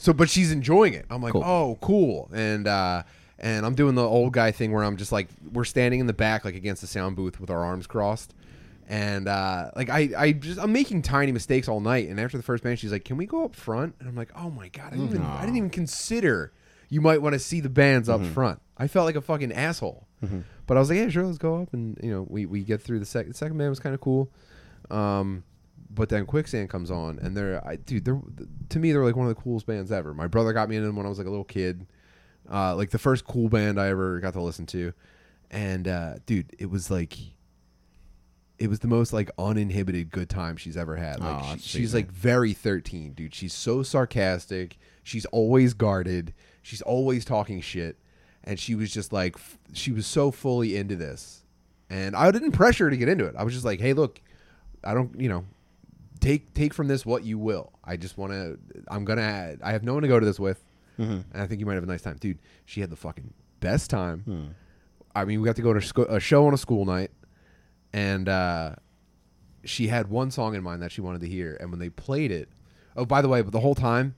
[0.01, 1.05] So, but she's enjoying it.
[1.09, 1.43] I'm like, Cool.
[1.43, 3.03] oh, cool, and uh,
[3.37, 6.13] and I'm doing the old guy thing where I'm just like, we're standing in the
[6.13, 8.33] back like against the sound booth with our arms crossed.
[8.89, 12.09] And uh, like I, I just I'm making tiny mistakes all night.
[12.09, 14.31] And after the first band, she's like, "Can we go up front?" And I'm like,
[14.35, 16.51] "Oh my god, I didn't even, I didn't even consider
[16.89, 20.07] you might want to see the bands up front." I felt like a fucking asshole.
[20.67, 22.81] But I was like, "Yeah, sure, let's go up." And you know, we, we get
[22.81, 23.31] through the second.
[23.33, 24.29] The second band was kind of cool.
[24.89, 25.43] Um,
[25.93, 28.19] but then Quicksand comes on, and they're, I, dude, they're
[28.69, 30.13] to me they're like one of the coolest bands ever.
[30.13, 31.85] My brother got me into them when I was like a little kid,
[32.51, 34.93] uh, like the first cool band I ever got to listen to,
[35.49, 37.17] and uh, dude, it was like,
[38.59, 41.19] it was the most like uninhibited good time she's ever had.
[41.19, 43.33] Like Aw, she- she's like very thirteen, dude.
[43.33, 44.77] She's so sarcastic.
[45.03, 46.33] She's always guarded.
[46.61, 47.97] She's always talking shit,
[48.43, 51.43] and she was just like, f- she was so fully into this,
[51.89, 53.35] and I didn't pressure her to get into it.
[53.35, 54.21] I was just like, hey, look,
[54.83, 55.45] I don't, you know,
[56.21, 57.73] take take from this what you will.
[57.83, 58.57] I just want to.
[58.87, 59.57] I'm gonna.
[59.61, 60.63] I have no one to go to this with,
[60.97, 62.39] and I think you might have a nice time, dude.
[62.65, 64.55] She had the fucking best time.
[65.13, 67.11] I mean, we got to go to sco- a show on a school night,
[67.91, 68.75] and uh,
[69.65, 72.31] she had one song in mind that she wanted to hear, and when they played
[72.31, 72.49] it,
[72.95, 74.15] oh, by the way, but the whole time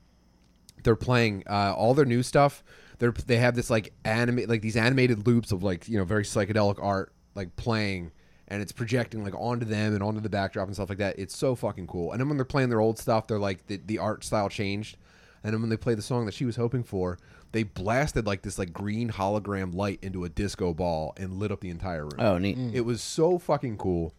[0.84, 2.62] they're playing uh, all their new stuff.
[2.98, 6.22] They're they have this like anime like these animated loops of like you know very
[6.22, 8.12] psychedelic art like playing
[8.48, 11.18] and it's projecting like onto them and onto the backdrop and stuff like that.
[11.18, 12.12] It's so fucking cool.
[12.12, 14.96] And then when they're playing their old stuff, they're like the, the art style changed.
[15.42, 17.18] And then when they play the song that she was hoping for,
[17.52, 21.60] they blasted like this like green hologram light into a disco ball and lit up
[21.60, 22.18] the entire room.
[22.18, 22.58] Oh, neat.
[22.72, 24.14] It was so fucking cool,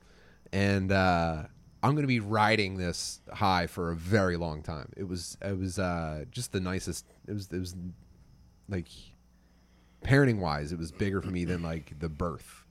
[0.53, 1.43] and uh,
[1.83, 4.91] I'm going to be riding this high for a very long time.
[4.95, 7.05] It was it was uh, just the nicest.
[7.27, 7.75] It was it was
[8.69, 8.87] like
[10.03, 12.64] parenting wise, it was bigger for me than like the birth.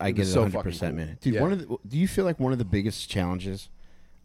[0.00, 0.92] I get it so 100%, cool.
[0.92, 1.18] man.
[1.20, 1.40] Dude, Yeah.
[1.42, 3.68] one of the, do you feel like one of the biggest challenges,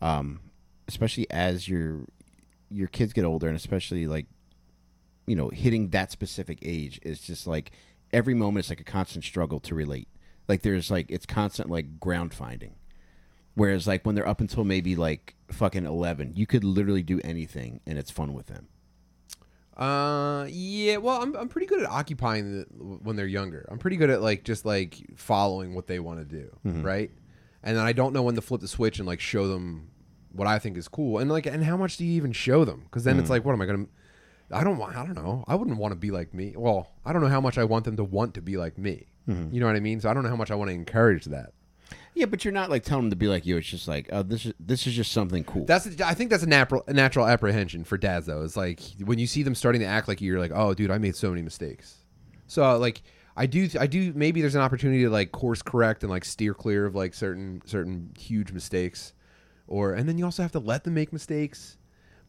[0.01, 0.39] um,
[0.87, 2.05] especially as your
[2.69, 4.27] your kids get older, and especially like,
[5.27, 7.71] you know, hitting that specific age is just like
[8.13, 10.07] every moment is like a constant struggle to relate.
[10.47, 12.75] Like there's like it's constant like ground finding.
[13.55, 17.81] Whereas like when they're up until maybe like fucking eleven, you could literally do anything
[17.85, 18.67] and it's fun with them.
[19.81, 20.97] Uh, yeah.
[20.97, 22.65] Well, I'm I'm pretty good at occupying the,
[23.01, 23.65] when they're younger.
[23.67, 26.83] I'm pretty good at like just like following what they want to do, mm-hmm.
[26.83, 27.09] right?
[27.63, 29.89] And then I don't know when to flip the switch and like show them
[30.33, 32.81] what I think is cool, and like and how much do you even show them?
[32.83, 33.31] Because then it's mm.
[33.31, 33.85] like, what am I gonna?
[34.51, 34.95] I don't want.
[34.95, 35.43] I don't know.
[35.47, 36.53] I wouldn't want to be like me.
[36.55, 39.07] Well, I don't know how much I want them to want to be like me.
[39.27, 39.51] Mm-hmm.
[39.51, 39.99] You know what I mean?
[39.99, 41.53] So I don't know how much I want to encourage that.
[42.13, 43.57] Yeah, but you're not like telling them to be like you.
[43.57, 45.65] It's just like, oh, this is this is just something cool.
[45.65, 48.43] That's I think that's a natural a natural apprehension for dads though.
[48.43, 50.91] It's like when you see them starting to act like you, you're like, oh, dude,
[50.91, 52.03] I made so many mistakes.
[52.47, 53.01] So uh, like
[53.37, 56.53] I do I do maybe there's an opportunity to like course correct and like steer
[56.53, 59.13] clear of like certain certain huge mistakes,
[59.67, 61.77] or and then you also have to let them make mistakes.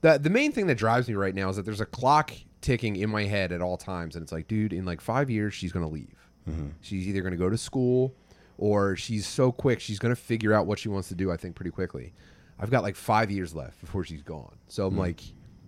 [0.00, 2.94] The the main thing that drives me right now is that there's a clock ticking
[2.94, 5.72] in my head at all times, and it's like, dude, in like five years she's
[5.72, 6.16] gonna leave.
[6.48, 6.68] Mm-hmm.
[6.80, 8.14] She's either gonna go to school
[8.62, 11.36] or she's so quick she's going to figure out what she wants to do i
[11.36, 12.12] think pretty quickly
[12.60, 15.20] i've got like five years left before she's gone so i'm like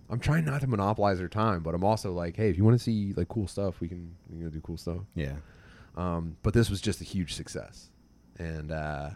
[0.09, 2.77] i'm trying not to monopolize her time but i'm also like hey if you want
[2.77, 5.33] to see like cool stuff we can we can go do cool stuff yeah.
[5.97, 7.89] um, but this was just a huge success
[8.39, 9.09] and uh,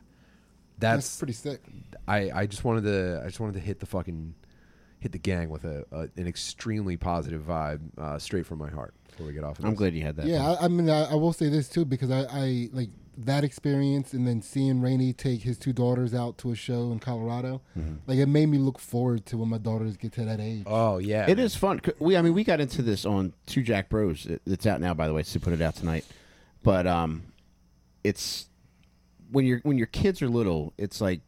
[0.77, 1.61] That's, that's, pretty sick.
[2.05, 4.35] I, I just wanted to i just wanted to hit the fucking
[4.99, 8.93] hit the gang with a, a an extremely positive vibe uh, straight from my heart
[9.07, 9.77] before we get off of I'm this.
[9.77, 10.25] glad you had that.
[10.25, 12.89] Yeah, I, I mean, I, I will say this too because I, I like
[13.25, 16.99] that experience, and then seeing Rainey take his two daughters out to a show in
[16.99, 17.61] Colorado.
[18.07, 20.63] Like it made me look forward to when my daughters get to that age.
[20.65, 21.81] oh yeah It is fun.
[21.99, 24.25] We, I mean, we got into this on Two Jack Bros.
[24.25, 25.23] It- It's out now, by the way.
[25.23, 26.05] So put it out tonight.
[26.63, 27.23] But um,
[28.03, 28.47] it's
[29.31, 31.21] when you're when your kids are little, it's like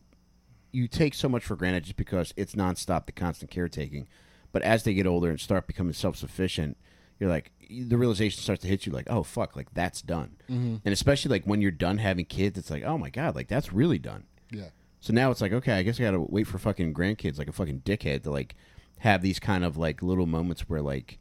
[0.71, 4.07] you take so much for granted just because it's nonstop, the constant caretaking.
[4.53, 6.77] But as they get older and start becoming self sufficient,
[7.22, 10.36] you're like the realization starts to hit you like, oh fuck, like that's done.
[10.49, 10.78] Mm-hmm.
[10.84, 13.72] And especially like when you're done having kids, it's like, oh my god, like that's
[13.72, 14.26] really done.
[14.51, 14.69] Yeah,
[14.99, 17.53] So now it's like, okay, I guess I gotta wait for fucking grandkids, like a
[17.53, 18.55] fucking dickhead, to like
[18.99, 21.19] have these kind of like little moments where like,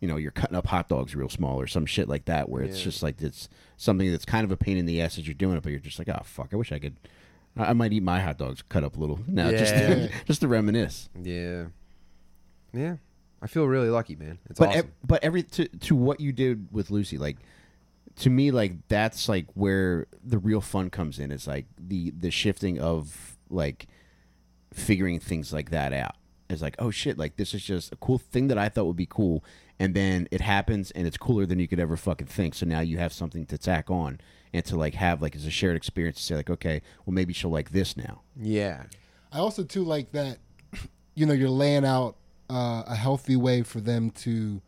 [0.00, 2.62] you know, you're cutting up hot dogs real small or some shit like that, where
[2.64, 5.34] it's just like it's something that's kind of a pain in the ass as you're
[5.34, 6.96] doing it, but you're just like, oh fuck, I wish I could.
[7.56, 9.86] I I might eat my hot dogs cut up a little now, just Yeah.
[9.94, 11.08] to, just to reminisce.
[11.22, 11.66] yeah
[12.72, 12.96] yeah
[13.42, 16.32] i feel really lucky man it's But awesome ev- but every to to what you
[16.32, 17.36] did with Lucy, like
[18.16, 21.30] to me, like that's like where the real fun comes in.
[21.30, 23.88] It's like the the shifting of like
[24.72, 26.14] figuring things like that out.
[26.48, 28.96] It's like, oh shit, like this is just a cool thing that I thought would
[28.96, 29.44] be cool,
[29.78, 32.54] and then it happens, and it's cooler than you could ever fucking think.
[32.54, 34.18] So now you have something to tack on
[34.54, 37.32] and to like have like as a shared experience to say like, okay, well maybe
[37.34, 38.22] she'll like this now.
[38.40, 38.84] yeah
[39.32, 40.38] I also too like that.
[41.14, 42.16] You know, you're laying out
[42.50, 44.60] uh, a healthy way for them to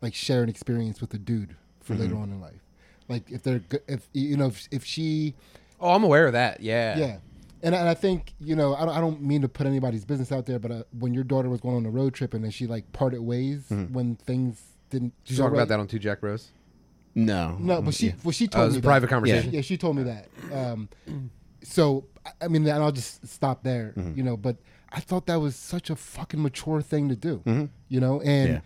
[0.00, 2.62] like share an experience with a dude for later on in life.
[3.08, 5.34] Like if they're go- if you know if, if she
[5.80, 7.16] oh i'm aware of that yeah yeah.
[7.62, 10.30] And, and I think you know I don't, I don't mean to put anybody's business
[10.30, 12.50] out there, but uh, when your daughter was going on a road trip and then
[12.50, 14.60] she like parted ways when things
[14.90, 15.14] didn't.
[15.24, 16.50] Did you talk right- about that on Two Jack Bros?
[17.14, 18.12] No, No, but she Yeah.
[18.22, 18.86] well she Oh, told it was me a that.
[18.86, 19.52] private conversation.
[19.52, 20.28] Yeah, she told me that.
[20.52, 20.88] Um,
[21.62, 23.94] so I- I mean, and I'll just stop there.
[23.96, 24.16] Mm-hmm.
[24.18, 24.56] You know, but
[24.94, 27.68] I thought that was such a fucking mature thing to do.
[27.88, 28.62] You know, and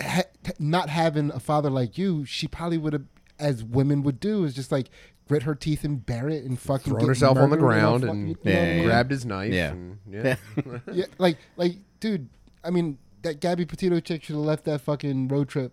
[0.00, 0.22] ha-
[0.58, 3.04] not having a father like you, she probably would have,
[3.38, 4.88] as women would do, is just like
[5.28, 8.10] grit her teeth and bear it and fucking Throwing get herself on the ground a
[8.10, 8.84] and fucking- you know Yeah, yeah.
[8.84, 9.52] grabbed his knife.
[9.52, 9.70] Yeah.
[9.72, 10.36] and- yeah.
[10.92, 12.28] yeah, like like dude,
[12.64, 15.72] I mean that Gabby Petito chick should have left that fucking road trip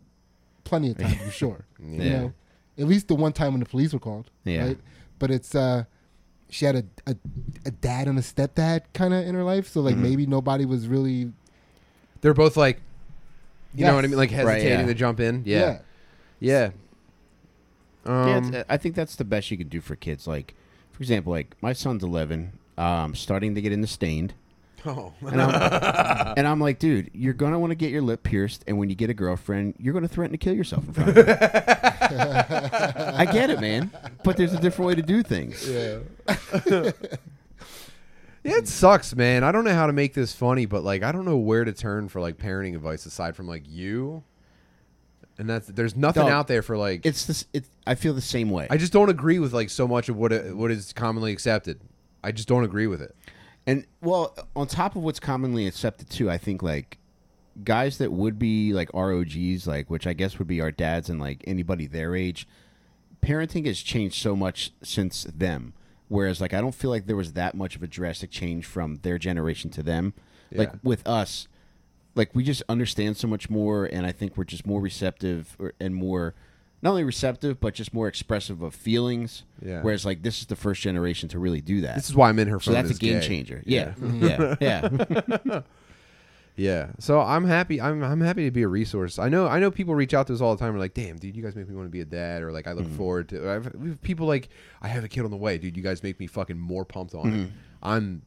[0.63, 1.65] plenty of times for sure.
[1.80, 2.20] You Yeah.
[2.22, 2.34] know,
[2.78, 4.30] at least the one time when the police were called.
[4.45, 4.65] Yeah.
[4.67, 4.78] Right?
[5.17, 5.84] But it's uh,
[6.50, 7.16] she had a a,
[7.66, 10.04] a dad and a stepdad kind of in her life, so like Mm-hmm.
[10.04, 11.32] maybe nobody was really
[12.22, 12.82] They're both like,
[13.76, 14.86] you know what I mean, like Right, hesitating yeah.
[14.88, 15.43] to jump in.
[15.45, 15.60] yeah.
[15.60, 15.80] Yeah,
[16.39, 16.70] yeah.
[18.06, 20.26] Yeah, Um, it's- I think that's the best you could do for kids.
[20.28, 20.56] Like,
[20.91, 24.34] for example, like my son's 11, um, starting to get into Staind,
[24.86, 25.14] oh.
[25.22, 28.78] and I'm, and I'm like, dude, you're gonna want to get your lip pierced, and
[28.78, 33.14] when you get a girlfriend, you're gonna threaten to kill yourself in front of her.
[33.18, 33.92] I get it, man,
[34.24, 35.68] but there's a different way to do things.
[35.70, 36.00] Yeah.
[38.44, 39.44] yeah, it sucks, man.
[39.44, 41.74] I don't know how to make this funny, but like I don't know where to
[41.74, 44.24] turn for like parenting advice aside from like you.
[45.38, 47.46] And that's there's nothing Dog, out there for like It's this.
[47.54, 48.68] It, I feel the same way.
[48.70, 51.80] I just don't agree with like so much of what it, what is commonly accepted.
[52.22, 53.16] I just don't agree with it.
[53.70, 56.97] And well, on top of what's commonly accepted too, I think like
[57.63, 61.20] guys that would be like ROGs, like which I guess would be our dads and
[61.20, 62.47] like anybody their age,
[63.22, 65.74] parenting has changed so much since them.
[66.07, 69.01] Whereas like I don't feel like there was that much of a drastic change from
[69.03, 70.15] their generation to them.
[70.51, 71.47] Like with us,
[72.15, 75.74] like we just understand so much more, and I think we're just more receptive or,
[75.80, 76.34] and more.
[76.82, 79.44] Not only receptive, but just more expressive of feelings.
[79.62, 79.82] Yeah.
[79.82, 81.96] Whereas, like, this is the first generation to really do that.
[81.96, 83.28] This is why I'm in her So that's a game gay.
[83.28, 83.62] changer.
[83.66, 85.62] Yeah, yeah, yeah.
[86.56, 86.90] Yeah.
[87.00, 87.80] So I'm happy.
[87.80, 89.18] I'm I'm happy to be a resource.
[89.18, 90.70] I know I know people reach out to us all the time.
[90.70, 92.52] and are like, damn, dude, you guys make me want to be a dad, or
[92.52, 92.98] like I look Mm-hmm.
[92.98, 93.50] forward to.
[93.50, 94.50] I've, we have people like,
[94.82, 95.78] I have a kid on the way, dude.
[95.78, 97.42] You guys make me fucking more pumped on Mm-hmm.
[97.44, 97.50] it.
[97.82, 98.22] I'm.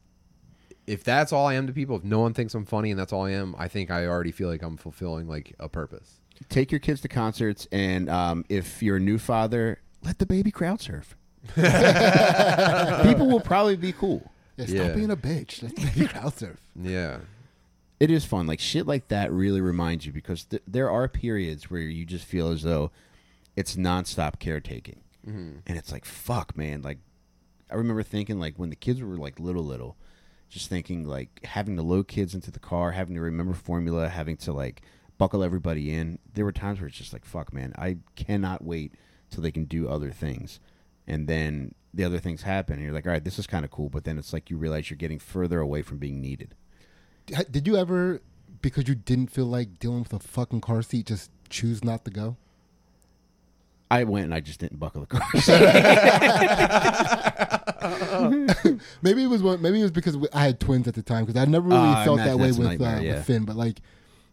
[0.87, 3.13] If that's all I am to people, if no one thinks I'm funny and that's
[3.13, 6.19] all I am, I think I already feel like I'm fulfilling like a purpose.
[6.49, 10.51] Take your kids to concerts, and um, if you're a new father, let the baby
[10.51, 11.15] crowd surf.
[11.55, 14.31] People will probably be cool.
[14.57, 14.93] Yeah, stop Yeah.
[14.93, 15.61] being a bitch.
[15.63, 16.57] Let's baby crowd surf.
[16.79, 17.19] Yeah.
[17.99, 18.47] It is fun.
[18.47, 22.25] Like shit like that really reminds you because th- there are periods where you just
[22.25, 22.91] feel as though
[23.55, 25.59] it's nonstop caretaking, Mm-hmm.
[25.67, 26.81] and it's like fuck, man.
[26.81, 26.97] Like
[27.71, 29.95] I remember thinking like when the kids were like little, little,
[30.49, 34.35] just thinking like having to load kids into the car, having to remember formula, having
[34.37, 34.81] to like
[35.17, 36.19] buckle everybody in.
[36.33, 37.73] There were times where it's just like fuck, man.
[37.77, 38.93] I cannot wait
[39.29, 40.59] till they can do other things,
[41.07, 43.71] and then the other things happen, and you're like, all right, this is kind of
[43.71, 43.89] cool.
[43.89, 46.55] But then it's like you realize you're getting further away from being needed.
[47.49, 48.21] Did you ever,
[48.61, 52.11] because you didn't feel like dealing with a fucking car seat, just choose not to
[52.11, 52.37] go?
[53.89, 55.21] I went and I just didn't buckle the car.
[59.01, 59.61] Maybe it was one.
[59.61, 61.25] Maybe it was because I had twins at the time.
[61.25, 63.15] Because I never really I felt that way with, uh, yeah.
[63.15, 63.45] with Finn.
[63.45, 63.79] But like,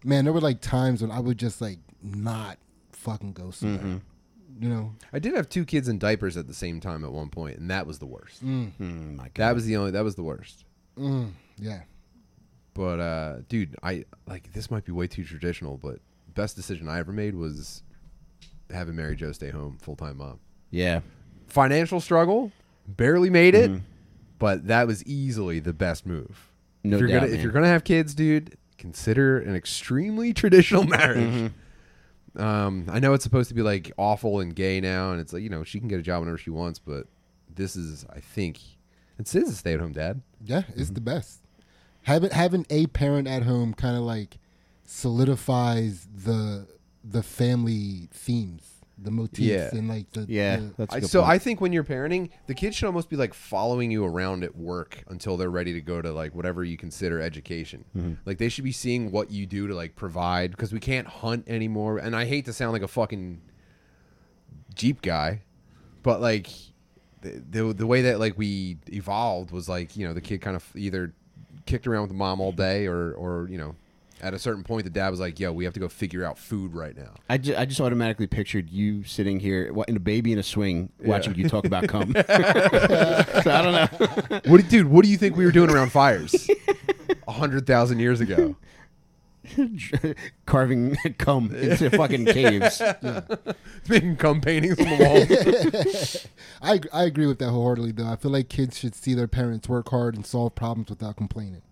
[0.04, 2.58] man, there were like times when I would just like not
[2.92, 3.78] fucking go somewhere.
[3.78, 4.62] Mm-hmm.
[4.62, 7.30] You know, I did have two kids in diapers at the same time at one
[7.30, 8.44] point, and that was the worst.
[8.44, 9.32] mm, Mm, my God.
[9.36, 9.90] That was the only.
[9.92, 10.64] That was the worst.
[10.98, 11.82] mm, yeah.
[12.74, 15.98] But uh, dude, I like this might be way too traditional, but
[16.34, 17.82] best decision I ever made was
[18.70, 20.38] having Mary Jo stay home full time mom.
[20.70, 21.00] yeah.
[21.48, 22.52] Financial struggle,
[22.86, 23.72] barely made it,
[24.38, 26.52] but that was easily the best move.
[26.84, 30.84] No if you're doubt, gonna if you're gonna have kids, dude, consider an extremely traditional
[30.84, 31.52] marriage.
[32.36, 35.42] Um, I know it's supposed to be like awful and gay now, and it's like
[35.42, 37.06] you know she can get a job whenever she wants, but
[37.52, 38.58] this is, I think,
[39.18, 40.22] and Sid's a stay at home dad.
[40.44, 41.40] Yeah, it's the best.
[42.02, 44.38] Having having a parent at home kind of like
[44.84, 46.66] solidifies the
[47.04, 49.70] the family themes, the motifs, Yeah.
[49.72, 51.32] and like the Yeah, the- that's a I, good so point.
[51.32, 54.54] I think when you're parenting, the kids should almost be like following you around at
[54.56, 57.84] work until they're ready to go to like whatever you consider education.
[57.96, 58.14] Mm-hmm.
[58.26, 61.48] Like they should be seeing what you do to like provide because we can't hunt
[61.48, 61.98] anymore.
[61.98, 63.40] And I hate to sound like a fucking
[64.74, 65.42] Jeep guy,
[66.02, 66.48] but like
[67.22, 70.56] the the, the way that like we evolved was like you know the kid kind
[70.56, 71.12] of either
[71.66, 73.74] kicked around with the mom all day or or you know
[74.22, 76.38] at a certain point the dad was like yo we have to go figure out
[76.38, 77.14] food right now.
[77.28, 80.42] I, ju- I just automatically pictured you sitting here, wa- in a baby in a
[80.42, 82.12] swing, watching you talk about cum.
[82.26, 84.40] so I don't know.
[84.46, 84.86] What, do- dude?
[84.88, 86.48] What do you think we were doing around fires
[87.28, 88.56] a hundred thousand years ago?
[90.46, 92.80] Carving cum into fucking caves.
[93.88, 96.22] Making cum paintings on the wall.
[96.62, 97.92] I ag- I agree with that wholeheartedly.
[97.92, 101.16] Though I feel like kids should see their parents work hard and solve problems without
[101.16, 101.62] complaining.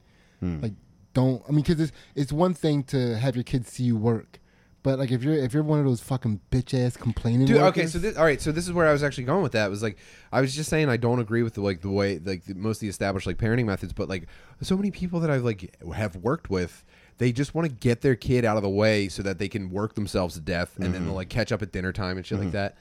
[0.40, 0.60] Hmm.
[0.60, 0.72] Like,
[1.18, 1.62] don't I mean?
[1.62, 4.38] Because it's it's one thing to have your kids see you work,
[4.82, 7.86] but like if you're if you're one of those fucking bitch ass complaining, Dude, okay,
[7.86, 9.66] so this, all right, so this is where I was actually going with that.
[9.66, 9.98] It Was like
[10.32, 12.76] I was just saying I don't agree with the like the way like the, most
[12.78, 14.28] of the established like parenting methods, but like
[14.60, 16.84] so many people that I've like have worked with,
[17.18, 19.70] they just want to get their kid out of the way so that they can
[19.70, 22.38] work themselves to death, and then they'll like catch up at dinner time and shit
[22.38, 22.76] like that.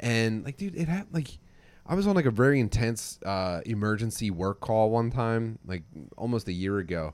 [0.00, 1.38] And like, dude, it had like
[1.86, 5.82] I was on like a very intense uh, emergency work call one time, like
[6.16, 7.12] almost a year ago,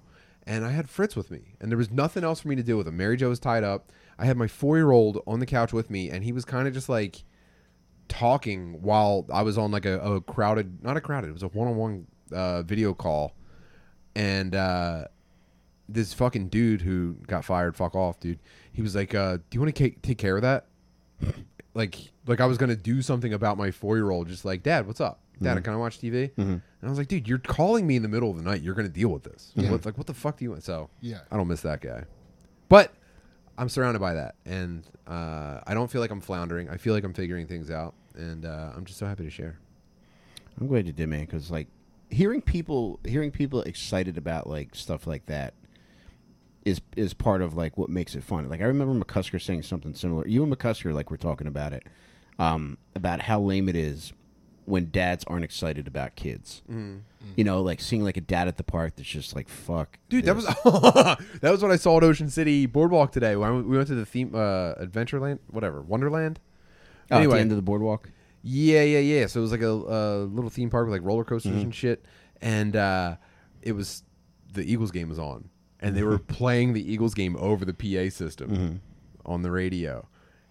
[0.48, 2.76] and I had Fritz with me, and there was nothing else for me to do
[2.78, 2.96] with him.
[2.96, 3.92] Mary Jo was tied up.
[4.18, 6.66] I had my four year old on the couch with me, and he was kind
[6.66, 7.22] of just like
[8.08, 11.48] talking while I was on like a, a crowded, not a crowded, it was a
[11.48, 12.06] one on one
[12.66, 13.34] video call,
[14.16, 15.04] and uh,
[15.86, 18.38] this fucking dude who got fired, fuck off, dude.
[18.72, 20.66] He was like, uh, "Do you want to take care of that?"
[21.74, 24.86] like, like I was gonna do something about my four year old, just like, Dad,
[24.86, 25.20] what's up?
[25.42, 26.30] Dad, can I watch TV?
[26.80, 28.62] And I was like, dude, you're calling me in the middle of the night.
[28.62, 29.52] You're gonna deal with this.
[29.70, 30.62] What, like, what the fuck do you want?
[30.64, 31.20] So, Yeah.
[31.30, 32.04] I don't miss that guy,
[32.68, 32.92] but
[33.56, 36.70] I'm surrounded by that, and uh, I don't feel like I'm floundering.
[36.70, 39.58] I feel like I'm figuring things out, and uh, I'm just so happy to share.
[40.60, 41.66] I'm glad you did, man, because like
[42.10, 45.54] hearing people hearing people excited about like stuff like that
[46.64, 48.48] is is part of like what makes it fun.
[48.48, 50.26] Like I remember McCusker saying something similar.
[50.26, 51.82] You and McCusker like were talking about it,
[52.38, 54.12] um, about how lame it is
[54.68, 56.62] when dads aren't excited about kids.
[56.70, 57.00] Mm.
[57.36, 60.24] You know, like seeing like a dad at the park that's just like fuck, Dude,
[60.26, 60.44] that was
[61.40, 63.36] that was what I saw at Ocean City Boardwalk today.
[63.36, 66.40] When we went to the theme uh, Adventureland, whatever, Wonderland.
[67.10, 68.10] Oh, at the end of the boardwalk.
[68.42, 69.26] Yeah, yeah, yeah.
[69.26, 71.60] So it was like a, a little theme park with like roller coasters Mm-hmm.
[71.62, 72.04] and shit,
[72.42, 73.16] and uh,
[73.62, 74.02] it was
[74.52, 75.48] the Eagles game was on,
[75.80, 76.10] and they Mm-hmm.
[76.10, 78.80] were playing the Eagles game over the PA system
[79.26, 80.06] on the radio,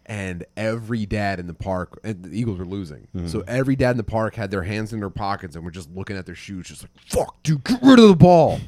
[0.07, 3.27] and every dad in the park, and the Eagles were losing, Mm-hmm.
[3.27, 5.89] so every dad in the park had their hands in their pockets and were just
[5.91, 8.59] looking at their shoes, just like "fuck, dude, get rid of the ball,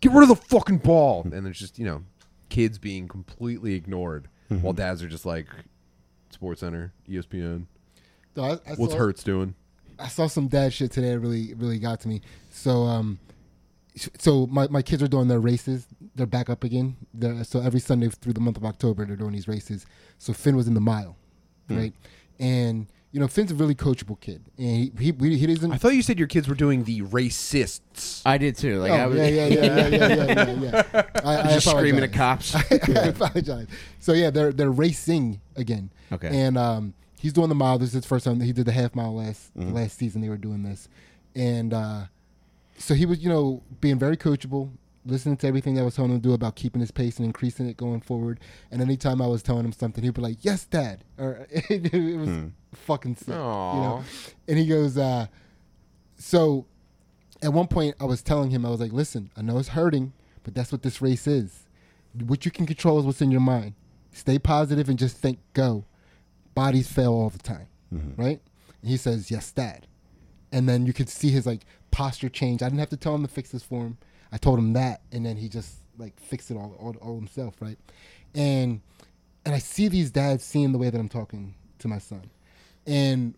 [0.00, 2.02] get rid of the fucking ball," and it's just you know,
[2.48, 4.62] kids being completely ignored Mm-hmm.
[4.62, 5.46] while dads are just like,
[6.30, 7.64] Sports Center, ESPN.
[8.34, 9.54] So I, I What's saw, Hurts doing?
[9.98, 12.20] I saw some dad shit today that really really got to me.
[12.50, 13.18] So um,
[14.18, 15.86] so my, my kids are doing their races.
[16.14, 16.96] They're back up again.
[17.12, 19.86] They're, so every Sunday through the month of October, they're doing these races.
[20.18, 21.16] So Finn was in the mile,
[21.68, 21.92] right?
[22.38, 24.66] And you know Finn's a really coachable kid, and
[24.98, 25.70] he he, he doesn't.
[25.70, 28.22] I thought you said your kids were doing the racists.
[28.24, 28.80] I did too.
[28.80, 31.02] Like oh, I was yeah, yeah, yeah, yeah, yeah, yeah, yeah, yeah.
[31.24, 32.52] I, I just screaming at apologize.
[32.52, 32.72] cops.
[32.96, 33.66] I apologize.
[33.98, 35.90] So yeah, they're they're racing again.
[36.10, 36.28] Okay.
[36.28, 37.78] And um, he's doing the mile.
[37.78, 38.40] This is his first time.
[38.40, 39.74] He did the half mile last Mm-hmm.
[39.74, 40.22] last season.
[40.22, 40.88] They were doing this,
[41.36, 42.04] and uh,
[42.82, 44.70] so he was you know being very coachable,
[45.06, 47.66] listening to everything I was telling him to do about keeping his pace and increasing
[47.68, 48.40] it going forward.
[48.70, 52.28] And anytime I was telling him something, he'd be like, "Yes, Dad," or it, was
[52.28, 52.46] Hmm.
[52.74, 53.28] fucking sick.
[53.28, 54.04] You know.
[54.48, 55.26] And he goes, uh,
[56.16, 56.66] so
[57.42, 60.12] at one point I was telling him, I was like, listen, I know it's hurting,
[60.44, 61.66] but that's what this race is.
[62.26, 63.74] What you can control is what's in your mind.
[64.12, 65.84] Stay positive and just think, go.
[66.54, 67.66] Bodies fail all the time,
[68.16, 68.40] right?
[68.82, 69.86] And he says, yes, dad.
[70.52, 72.62] And then you could see his like posture change.
[72.62, 73.98] I didn't have to tell him to fix this for him.
[74.32, 77.54] I told him that, and then he just like fixed it all, all, all himself,
[77.60, 77.78] right?
[78.34, 78.80] And
[79.44, 82.30] and I see these dads seeing the way that I'm talking to my son,
[82.86, 83.34] and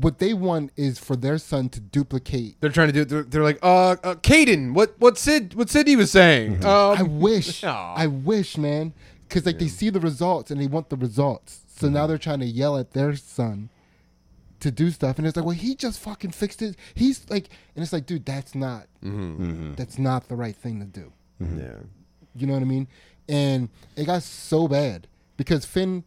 [0.00, 2.60] what they want is for their son to duplicate.
[2.60, 3.04] They're trying to do.
[3.04, 6.64] They're, they're like, uh, uh, Caden, what what Sid what Sydney was saying.
[6.64, 7.94] Um, I wish, Aw.
[7.94, 8.92] I wish, man,
[9.28, 11.62] because like they see the results and they want the results.
[11.76, 13.68] So now they're trying to yell at their son
[14.64, 16.76] to do stuff, and it's like, well, he just fucking fixed it.
[16.94, 21.12] He's like, and it's like, dude, that's not, that's not the right thing to do.
[21.40, 21.76] yeah.
[22.36, 22.88] You know what I mean?
[23.28, 25.06] And it got so bad
[25.36, 26.02] because Finn,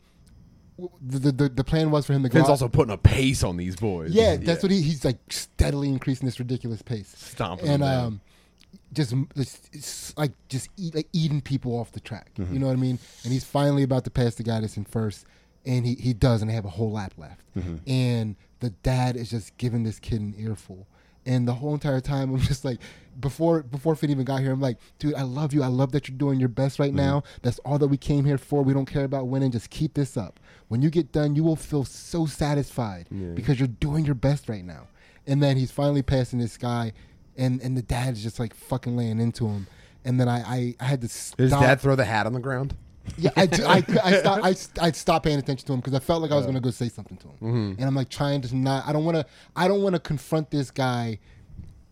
[1.01, 2.33] the the, the plan was for him to go.
[2.33, 4.11] Finn's out- also putting a pace on these boys.
[4.11, 7.13] yeah, that's what he, he's like steadily increasing this ridiculous pace.
[7.17, 8.21] Stomping and them um,
[8.93, 12.31] just it's, it's like just eat, like eating people off the track.
[12.37, 12.53] Mm-hmm.
[12.53, 12.99] You know what I mean?
[13.23, 15.25] And he's finally about to pass the guy that's in first,
[15.67, 17.41] and he he does, and they have a whole lap left.
[17.57, 17.75] Mm-hmm.
[17.89, 20.87] And the dad is just giving this kid an earful.
[21.25, 22.79] And the whole entire time, I'm just like,
[23.19, 25.61] before before Finn even got here, I'm like, dude, I love you.
[25.61, 26.83] I love that you're doing your best Mm-hmm.
[26.83, 27.23] right now.
[27.41, 28.63] That's all that we came here for.
[28.63, 29.51] We don't care about winning.
[29.51, 30.39] Just keep this up.
[30.69, 34.63] When you get done, you will feel so satisfied because you're doing your best right
[34.65, 34.87] now.
[35.25, 36.93] And then he's finally passing this guy,
[37.37, 39.67] and and the dad is just like fucking laying into him.
[40.05, 41.37] And then I I, I had to stop.
[41.37, 42.75] Did his dad throw the hat on the ground?
[43.17, 44.45] Yeah, I, I, I, stopped,
[44.81, 46.61] I, I stopped paying attention to him because I felt like I was going to
[46.61, 47.71] go say something to him, Mm-hmm.
[47.79, 48.87] and I'm like trying to not.
[48.87, 49.25] I don't want to.
[49.55, 51.19] I don't want to confront this guy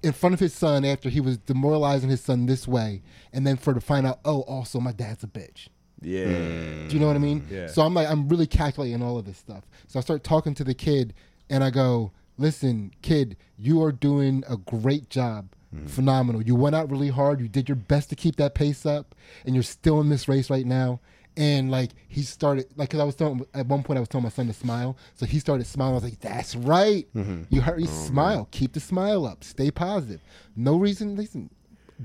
[0.03, 3.01] in front of his son after he was demoralizing his son this way,
[3.33, 5.67] and then for to find out, oh, also my dad's a bitch.
[6.01, 6.25] Yeah.
[6.25, 7.47] Do you know what I mean?
[7.49, 7.67] Yeah.
[7.67, 9.63] So I'm like, I'm really calculating all of this stuff.
[9.87, 11.13] So I start talking to the kid,
[11.49, 15.87] and I go, "Listen, kid, you are doing a great job, Mm-hmm.
[15.87, 16.41] phenomenal.
[16.41, 17.39] You went out really hard.
[17.39, 19.15] You did your best to keep that pace up,
[19.45, 20.99] and you're still in this race right now."
[21.37, 24.23] And like he started, like, cause I was telling at one point I was telling
[24.23, 25.93] my son to smile, so he started smiling.
[25.93, 27.05] I was like, "That's right.
[27.13, 27.43] Mm-hmm.
[27.49, 28.47] You heard oh, me smile.
[28.51, 29.43] Keep the smile up.
[29.43, 30.21] Stay positive.
[30.55, 31.17] No reason.
[31.17, 31.49] Listen,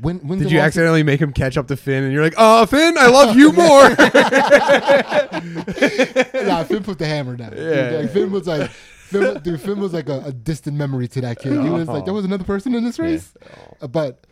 [0.01, 2.65] when when Did you accidentally make him catch up to Finn, and you're like, "Oh,
[2.67, 3.89] Finn, I love you more."
[6.47, 7.55] nah, Finn put the hammer down.
[7.57, 8.03] Yeah.
[8.03, 8.71] like, Finn was like,
[9.11, 11.53] Finn, dude, Finn was like a, a distant memory to that kid.
[11.53, 13.35] He was like, there was another person in this race,
[13.81, 14.27] Uh, but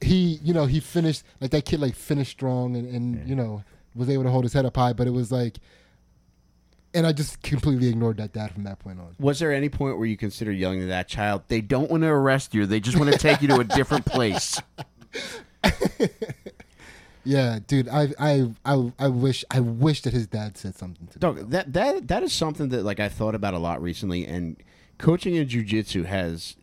[0.00, 3.64] he, you know, he finished like that kid like finished strong and, and you know
[3.94, 4.92] was able to hold his head up high.
[4.92, 5.58] But it was like,
[6.94, 9.14] and I just completely ignored that dad from that point on.
[9.18, 11.42] Was there any point where you consider yelling to that child?
[11.48, 12.66] They don't want to arrest you.
[12.66, 14.60] They just want to take you to a different place.
[17.24, 21.32] Yeah, dude, I, I, I, I wish, I wish that his dad said something to
[21.32, 21.42] me.
[21.48, 24.56] That that that is something that like I thought about a lot recently, and
[24.98, 26.56] coaching in jujitsu has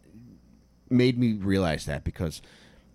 [0.89, 2.41] made me realize that because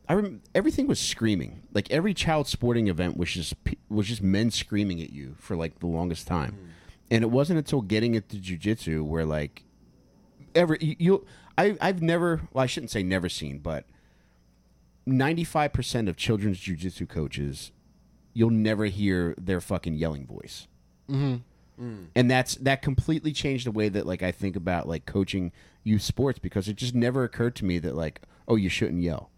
[0.09, 1.63] I rem- everything was screaming.
[1.73, 3.55] Like every child sporting event was just
[3.89, 6.67] was just men screaming at you for like the longest time, mm-hmm.
[7.11, 9.63] and it wasn't until getting into jujitsu where like
[10.55, 13.85] ever you, you I I've never well I shouldn't say never seen, but
[15.07, 17.73] ninety five percent of children's jujitsu coaches,
[18.35, 20.67] you'll never hear their fucking yelling voice.
[21.11, 21.37] Mm-hmm.
[21.83, 22.09] Mm.
[22.15, 26.03] and that's that completely changed the way that like I think about like coaching youth
[26.03, 29.31] sports because it just never occurred to me that like oh you shouldn't yell.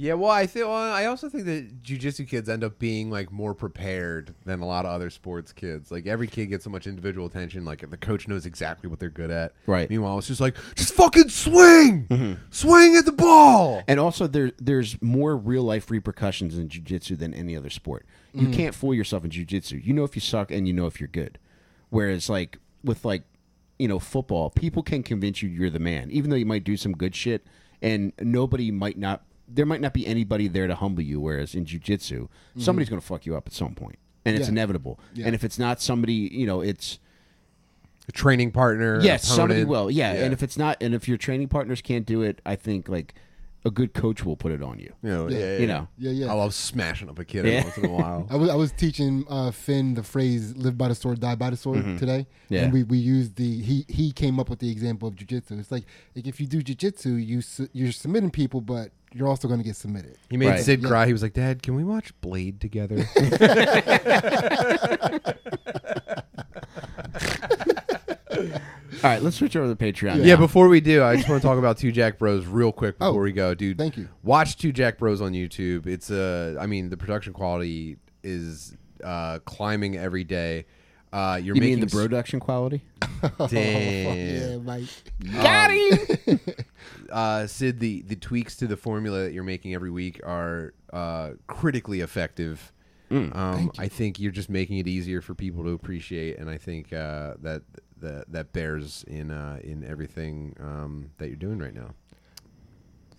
[0.00, 3.32] Yeah, well, I think well, I also think that jujitsu kids end up being like
[3.32, 5.90] more prepared than a lot of other sports kids.
[5.90, 7.64] Like every kid gets so much individual attention.
[7.64, 9.54] Like the coach knows exactly what they're good at.
[9.66, 9.90] Right.
[9.90, 12.34] Meanwhile, it's just like just fucking swing, mm-hmm.
[12.50, 13.82] swing at the ball.
[13.88, 18.06] And also there there's more real life repercussions in jujitsu than any other sport.
[18.32, 18.54] You mm.
[18.54, 19.84] can't fool yourself in jujitsu.
[19.84, 21.40] You know if you suck and you know if you're good.
[21.90, 23.24] Whereas like with like
[23.80, 26.76] you know football, people can convince you you're the man, even though you might do
[26.76, 27.44] some good shit,
[27.82, 29.24] and nobody might not.
[29.48, 31.20] There might not be anybody there to humble you.
[31.20, 32.28] Whereas in jujitsu,
[32.58, 34.52] somebody's going to fuck you up at some point, and it's Yeah.
[34.52, 35.00] inevitable.
[35.14, 35.26] Yeah.
[35.26, 36.98] And if it's not somebody, you know, it's
[38.08, 39.00] A training partner.
[39.02, 39.90] yes, somebody will.
[39.90, 40.14] Yeah.
[40.14, 40.24] Yeah.
[40.24, 43.14] and if it's not, and if your training partners can't do it, I think like
[43.64, 44.92] a good coach will put it on you.
[45.02, 45.58] You know, Yeah.
[45.58, 45.88] You know.
[45.98, 46.30] Yeah, yeah.
[46.30, 47.64] I love smashing up a kid Yeah.
[47.64, 48.26] once in a while.
[48.30, 51.50] I was I was teaching uh, Finn the phrase "live by the sword, die by
[51.50, 52.54] the sword" today, Mm-hmm.
[52.54, 52.62] Yeah.
[52.64, 55.58] and we, we used the he he came up with the example of jujitsu.
[55.58, 55.84] It's like
[56.14, 59.64] like if you do jujitsu, you su- you're submitting people, but you're also going to
[59.64, 60.16] get submitted.
[60.30, 60.60] He made Right.
[60.60, 60.88] Sid Yeah.
[60.88, 61.06] cry.
[61.06, 63.04] He was like, "Dad, can we watch Blade together?"
[69.04, 70.24] All right, let's switch over to Patreon.
[70.24, 70.40] Yeah, now.
[70.40, 73.20] before we do, I just want to talk about Two Jack Bros real quick before
[73.20, 73.78] Oh, we go, dude.
[73.78, 74.08] thank you.
[74.24, 75.86] Watch Two Jack Bros on YouTube.
[75.86, 80.66] It's uh, I mean, the production quality is uh, climbing every day.
[81.12, 82.82] Uh, you're you making mean the s- production quality?
[83.48, 84.16] Damn.
[84.16, 84.88] yeah, Mike.
[85.32, 86.40] Got him.
[87.10, 91.30] uh, Sid, the the tweaks to the formula that you're making every week are uh,
[91.46, 92.72] critically effective.
[93.10, 96.58] Mm, um, I think you're just making it easier for people to appreciate, and I
[96.58, 97.62] think uh, that
[98.00, 101.94] that that bears in uh, in everything um, that you're doing right now.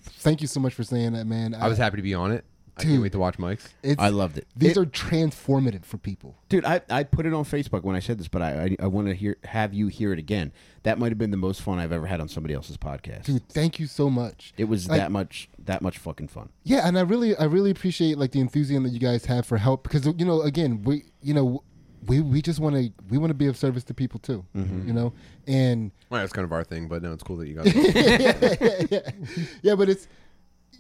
[0.02, 1.54] Thank you so much for saying that, man.
[1.56, 2.46] I was happy to be on it.
[2.80, 3.70] I can't wait to watch Mike's.
[3.84, 4.48] It's, I loved it.
[4.56, 6.36] These It- are transformative for people.
[6.50, 8.88] Dude, I, I put it on Facebook when I said this, but I I, I
[8.88, 10.52] want to hear have you hear it again.
[10.84, 13.24] That might have been the most fun I've ever had on somebody else's podcast.
[13.26, 14.54] Dude, thank you so much.
[14.58, 16.50] it was like- that much that much fucking fun.
[16.64, 19.58] Yeah, and I really, I really appreciate like the enthusiasm that you guys have for
[19.58, 21.64] help because you know, again, we, you know,
[22.08, 24.88] we we just want to we want to be of service to people too, mm-hmm.
[24.88, 25.14] you know,
[25.48, 27.74] and Well, that's kind of our thing, but no, it's cool that you guys.
[29.62, 30.08] yeah, but it's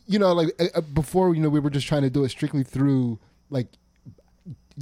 [0.10, 2.30] you know like uh, uh, before you know we were just trying to do it
[2.30, 3.68] strictly through like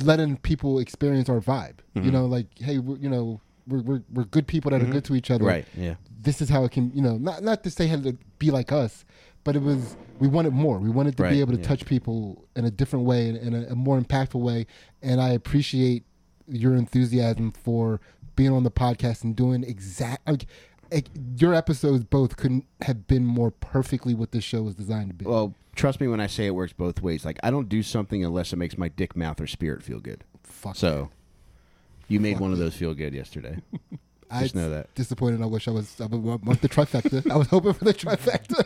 [0.04, 1.78] letting people experience our vibe.
[1.96, 5.04] You know, like hey, we're, you know, we're, we're we're good people that are good
[5.06, 5.46] to each other.
[5.46, 5.66] Right.
[5.76, 5.96] Yeah.
[6.22, 8.72] This is how it can, you know, not not to say how to be like
[8.72, 9.04] us,
[9.44, 10.78] but it was we wanted more.
[10.78, 11.68] We wanted to Right, be able to yeah.
[11.68, 14.68] touch people in a different way, in, in a, a more impactful way.
[15.02, 16.04] And I appreciate
[16.48, 18.00] your enthusiasm for
[18.36, 20.28] being on the podcast and doing exact.
[20.28, 20.46] Like,
[20.92, 21.08] like,
[21.38, 25.26] your episodes both couldn't have been more perfectly what this show was designed to be.
[25.26, 27.26] Well, trust me when I say it works both ways.
[27.26, 30.24] Like I don't do something unless it makes my dick, mouth, or spirit feel good.
[30.44, 30.76] Fuck.
[30.76, 31.10] So,
[32.08, 33.58] you made one of those feel good yesterday.
[34.32, 34.94] I just know that.
[34.96, 35.42] Disappointed.
[35.42, 35.96] I wish I was.
[36.02, 37.30] I want the trifecta.
[37.32, 38.64] I was hoping for the trifecta.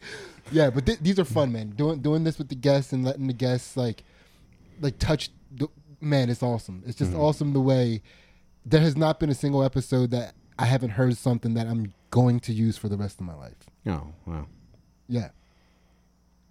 [0.50, 1.70] yeah, but th- these are fun, man.
[1.70, 4.02] Doing doing this with the guests and letting the guests like
[4.80, 5.28] like touch.
[5.54, 5.68] The,
[6.00, 6.82] man, it's awesome.
[6.86, 7.04] It's Mm-hmm.
[7.12, 8.00] just awesome the way
[8.64, 12.40] there has not been a single episode that I haven't heard something that I'm going
[12.40, 13.56] to use for the rest of my life.
[13.86, 14.46] Oh wow.
[15.08, 15.28] Yeah.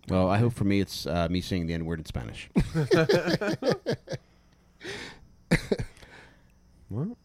[0.07, 2.49] Well, I hope for me it's uh, me saying the N word in Spanish.
[6.89, 7.17] well,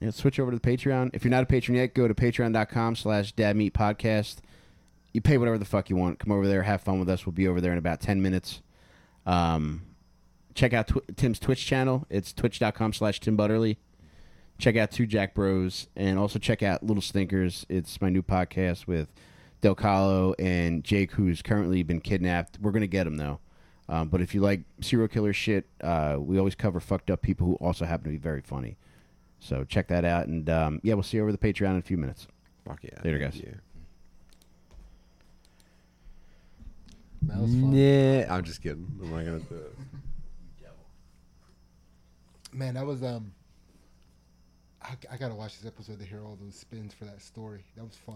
[0.00, 1.10] Yeah, switch over to the Patreon.
[1.12, 4.36] If you're not a patron yet, go to patreon.com slash dadmeatpodcast.
[5.12, 6.18] You pay whatever the fuck you want.
[6.20, 7.26] Come over there, have fun with us.
[7.26, 8.62] We'll be over there in about 10 minutes.
[9.26, 9.82] Um,
[10.54, 12.06] check out tw- Tim's Twitch channel.
[12.08, 13.78] It's twitch.com slash Tim Butterly.
[14.58, 15.88] Check out Two Jack Bros.
[15.96, 17.64] And also check out Little Stinkers.
[17.68, 19.08] It's my new podcast with
[19.60, 22.58] Del Calo and Jake, who's currently been kidnapped.
[22.60, 23.40] We're going to get him, though.
[23.88, 27.46] Um, but if you like serial killer shit, uh, we always cover fucked up people
[27.46, 28.76] who also happen to be very funny.
[29.40, 31.82] So check that out, and um, yeah, we'll see you over the Patreon in a
[31.82, 32.26] few minutes.
[32.66, 32.90] fuck yeah.
[33.04, 33.36] Later, guys.
[33.36, 33.56] you.
[37.22, 37.72] That was fun.
[37.72, 38.86] Nah, I'm just kidding.
[39.02, 39.76] I'm not gonna do it.
[42.52, 43.32] Man, that was um.
[44.88, 47.64] I, I gotta watch this episode to hear all those spins for that story.
[47.76, 48.04] That was fun.